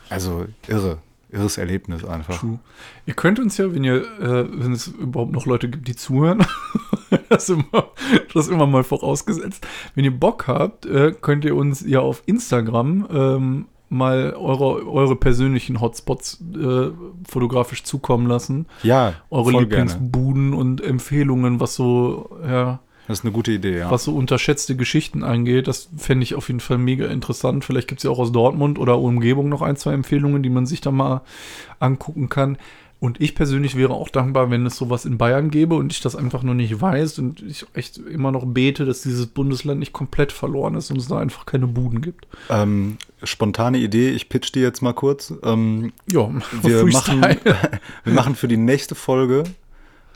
[0.09, 0.99] also irre.
[1.31, 2.39] Irres Erlebnis einfach.
[2.39, 2.57] True.
[3.05, 6.43] Ihr könnt uns ja, wenn ihr, äh, wenn es überhaupt noch Leute gibt, die zuhören,
[7.35, 7.91] das, immer,
[8.33, 9.65] das immer mal vorausgesetzt.
[9.95, 15.15] Wenn ihr Bock habt, äh, könnt ihr uns ja auf Instagram ähm, mal eure, eure
[15.15, 16.89] persönlichen Hotspots äh,
[17.27, 18.67] fotografisch zukommen lassen.
[18.83, 19.91] Ja, Eure voll gerne.
[19.91, 23.91] Lieblingsbuden und Empfehlungen, was so, ja, Das ist eine gute Idee, ja.
[23.91, 25.67] was so unterschätzte Geschichten angeht.
[25.67, 27.65] Das fände ich auf jeden Fall mega interessant.
[27.65, 30.67] Vielleicht gibt es ja auch aus Dortmund oder Umgebung noch ein, zwei Empfehlungen, die man
[30.67, 31.21] sich da mal
[31.79, 32.57] angucken kann.
[33.01, 36.17] Und ich persönlich wäre auch dankbar, wenn es sowas in Bayern gäbe und ich das
[36.17, 40.33] einfach nur nicht weiß und ich echt immer noch bete, dass dieses Bundesland nicht komplett
[40.33, 42.27] verloren ist und es da einfach keine Buden gibt.
[42.49, 45.33] Ähm, spontane Idee, ich pitch die jetzt mal kurz.
[45.43, 46.29] Ähm, Ja,
[46.61, 47.21] wir, machen,
[48.03, 49.45] wir machen für die nächste Folge,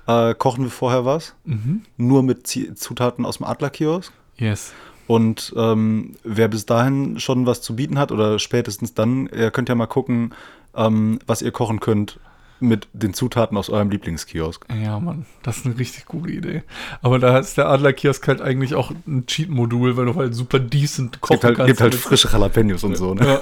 [0.05, 1.35] äh, kochen wir vorher was.
[1.45, 1.83] Mhm.
[1.95, 4.11] Nur mit Zutaten aus dem Adlerkiosk.
[4.35, 4.73] Yes.
[5.07, 9.69] Und ähm, wer bis dahin schon was zu bieten hat oder spätestens dann, ihr könnt
[9.69, 10.33] ja mal gucken,
[10.75, 12.19] ähm, was ihr kochen könnt
[12.59, 14.65] mit den Zutaten aus eurem Lieblingskiosk.
[14.81, 16.63] Ja, Mann, das ist eine richtig gute Idee.
[17.01, 21.15] Aber da ist der Adlerkiosk halt eigentlich auch ein Cheat-Modul, weil du halt super decent
[21.15, 21.67] Es kochen gibt halt, kannst.
[21.67, 23.13] gibt halt frische Jalapenos und so.
[23.13, 23.25] Ne?
[23.25, 23.35] Ja.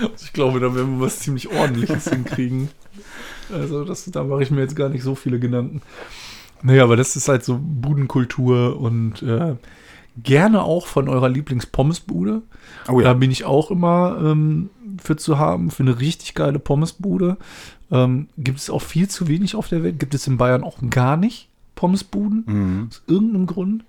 [0.00, 2.70] Also ich glaube, da werden wir was ziemlich ordentliches hinkriegen.
[3.52, 5.82] Also das, da mache ich mir jetzt gar nicht so viele Gedanken.
[6.62, 9.54] Naja, aber das ist halt so Budenkultur und äh,
[10.22, 12.42] gerne auch von eurer Lieblings-Pommesbude.
[12.88, 13.14] Oh Da ja.
[13.14, 14.70] bin ich auch immer ähm,
[15.02, 17.36] für zu haben, für eine richtig geile Pommesbude.
[17.90, 19.98] Ähm, gibt es auch viel zu wenig auf der Welt.
[19.98, 22.44] Gibt es in Bayern auch gar nicht Pommesbuden.
[22.46, 22.88] Mhm.
[22.90, 23.84] Aus irgendeinem Grund.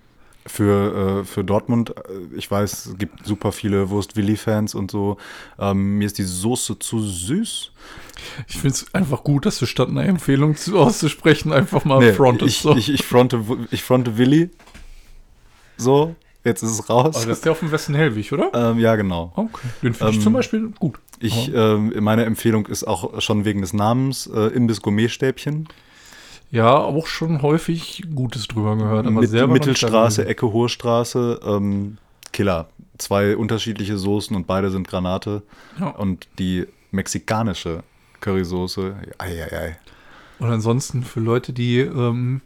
[0.47, 5.17] Für, äh, für Dortmund, äh, ich weiß, es gibt super viele Wurst-Willi-Fans und so.
[5.59, 7.71] Ähm, mir ist die Soße zu süß.
[8.47, 12.13] Ich finde es einfach gut, dass du statt einer Empfehlung zu, auszusprechen einfach mal Nee,
[12.13, 12.49] frontest.
[12.55, 12.75] ich, so.
[12.75, 14.49] ich, ich, fronte, ich fronte Willi.
[15.77, 17.15] So, jetzt ist es raus.
[17.15, 18.51] Aber das ist der auf dem Westen Hellwig, oder?
[18.53, 19.31] ähm, ja, genau.
[19.35, 19.67] Okay.
[19.81, 20.99] Den finde ich Ähm, zum Beispiel gut.
[21.19, 25.67] Ich, ähm, meine Empfehlung ist auch schon wegen des Namens äh, Imbiss Gourmetstäbchen.
[26.51, 29.05] ja, auch schon häufig Gutes drüber gehört.
[29.05, 30.25] Aber Mit Mittelstraße.
[30.25, 31.39] Ecke Hohe Straße.
[31.45, 31.97] Ähm,
[32.31, 32.67] Killer.
[32.97, 35.41] Zwei unterschiedliche Soßen und beide sind Granate.
[35.79, 35.87] Ja.
[35.89, 37.83] Und die mexikanische
[38.21, 39.77] Currysoße, eieiei.
[40.39, 42.41] Und ansonsten für Leute, die ähm,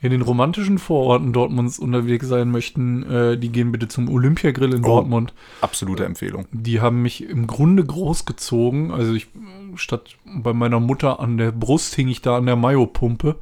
[0.00, 4.84] in den romantischen Vororten Dortmunds unterwegs sein möchten, äh, die gehen bitte zum Olympiagrill in
[4.84, 4.88] Oh.
[4.88, 5.34] Dortmund.
[5.60, 6.46] Absolute Empfehlung.
[6.52, 8.92] Die haben mich im Grunde großgezogen.
[8.92, 9.26] Also ich,
[9.74, 13.36] statt bei meiner Mutter an der Brust hing ich da an der Mayo-Pumpe.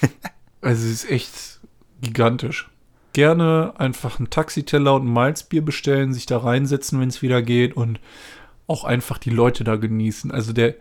[0.60, 1.60] also es ist echt
[2.00, 2.70] gigantisch.
[3.12, 7.76] gerne einfach einen Taxiteller und ein Malzbier bestellen, sich da reinsetzen, wenn es wieder geht
[7.76, 7.98] und
[8.68, 10.30] auch einfach die Leute da genießen.
[10.30, 10.76] Also der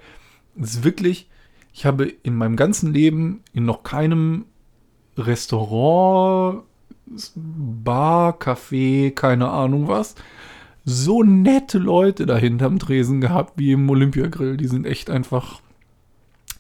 [0.56, 1.28] ist wirklich,
[1.74, 4.46] ich habe in meinem ganzen Leben in noch keinem
[5.20, 6.64] Restaurant,
[7.36, 10.16] Bar, Café, keine Ahnung was,
[10.86, 14.58] so nette Leute da hinterm Tresen gehabt wie im Olympiagrill.
[14.58, 15.62] Die sind echt einfach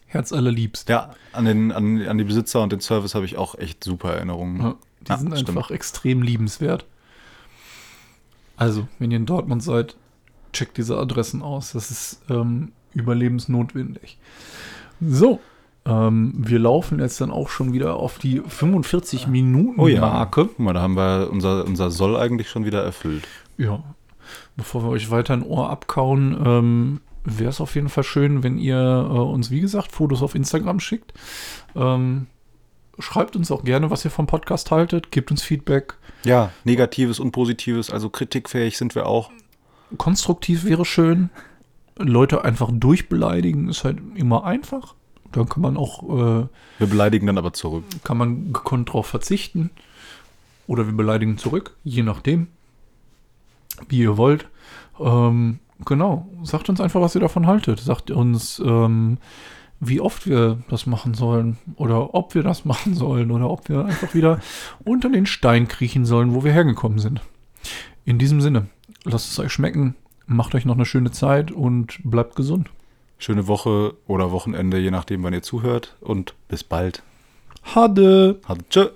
[0.07, 0.89] herzallerliebst.
[0.89, 4.14] Ja, an, den, an, an die Besitzer und den Service habe ich auch echt super
[4.14, 4.62] Erinnerungen.
[4.62, 5.49] Ja, die Ja, sind stimmt.
[5.57, 6.86] einfach extrem liebenswert.
[8.57, 9.95] Also, wenn ihr in Dortmund seid,
[10.51, 11.72] checkt diese Adressen aus.
[11.74, 14.18] Das ist ähm, überlebensnotwendig.
[14.99, 15.39] So,
[15.86, 20.25] ähm, wir laufen jetzt dann auch schon wieder auf die 45 Minuten Oh ja.
[20.25, 23.27] Guck mal, da haben wir unser, unser Soll eigentlich schon wieder erfüllt.
[23.57, 23.84] Ja.
[24.55, 28.57] Bevor wir euch weiter ein Ohr abkauen, ähm, wäre es auf jeden Fall schön, wenn
[28.57, 31.13] ihr äh, uns, wie gesagt, Fotos auf Instagram schickt.
[31.75, 32.27] Ähm,
[32.99, 35.11] schreibt uns auch gerne, was ihr vom Podcast haltet.
[35.11, 35.95] Gebt uns Feedback.
[36.25, 39.32] Ja, Negatives und Positives, also kritikfähig sind wir auch.
[39.97, 41.30] konstruktiv wäre schön.
[41.97, 44.95] Leute einfach durchbeleidigen ist halt immer einfach.
[45.32, 46.47] Dann kann man auch, äh,
[46.80, 47.84] Wir beleidigen dann aber zurück.
[48.03, 49.69] kann man gekonnt drauf verzichten.
[50.67, 52.47] Oder wir beleidigen zurück, je nachdem,
[53.88, 54.47] wie ihr wollt.
[54.99, 57.80] Ähm, genau, sagt uns einfach, was ihr davon haltet.
[57.80, 59.17] Sagt uns, ähm,
[59.80, 63.86] wie oft wir das machen sollen oder ob wir das machen sollen oder ob wir
[63.86, 64.39] einfach wieder
[64.84, 67.21] unter den Stein kriechen sollen, wo wir hergekommen sind.
[68.05, 68.67] In diesem Sinne,
[69.03, 69.95] lasst es euch schmecken,
[70.27, 72.69] macht euch noch eine schöne Zeit und bleibt gesund.
[73.20, 75.95] Schöne Woche oder Wochenende, je nachdem, wann ihr zuhört.
[76.01, 77.03] Und bis bald.
[77.76, 78.39] Hade!
[78.47, 78.88] Hat- Tschö.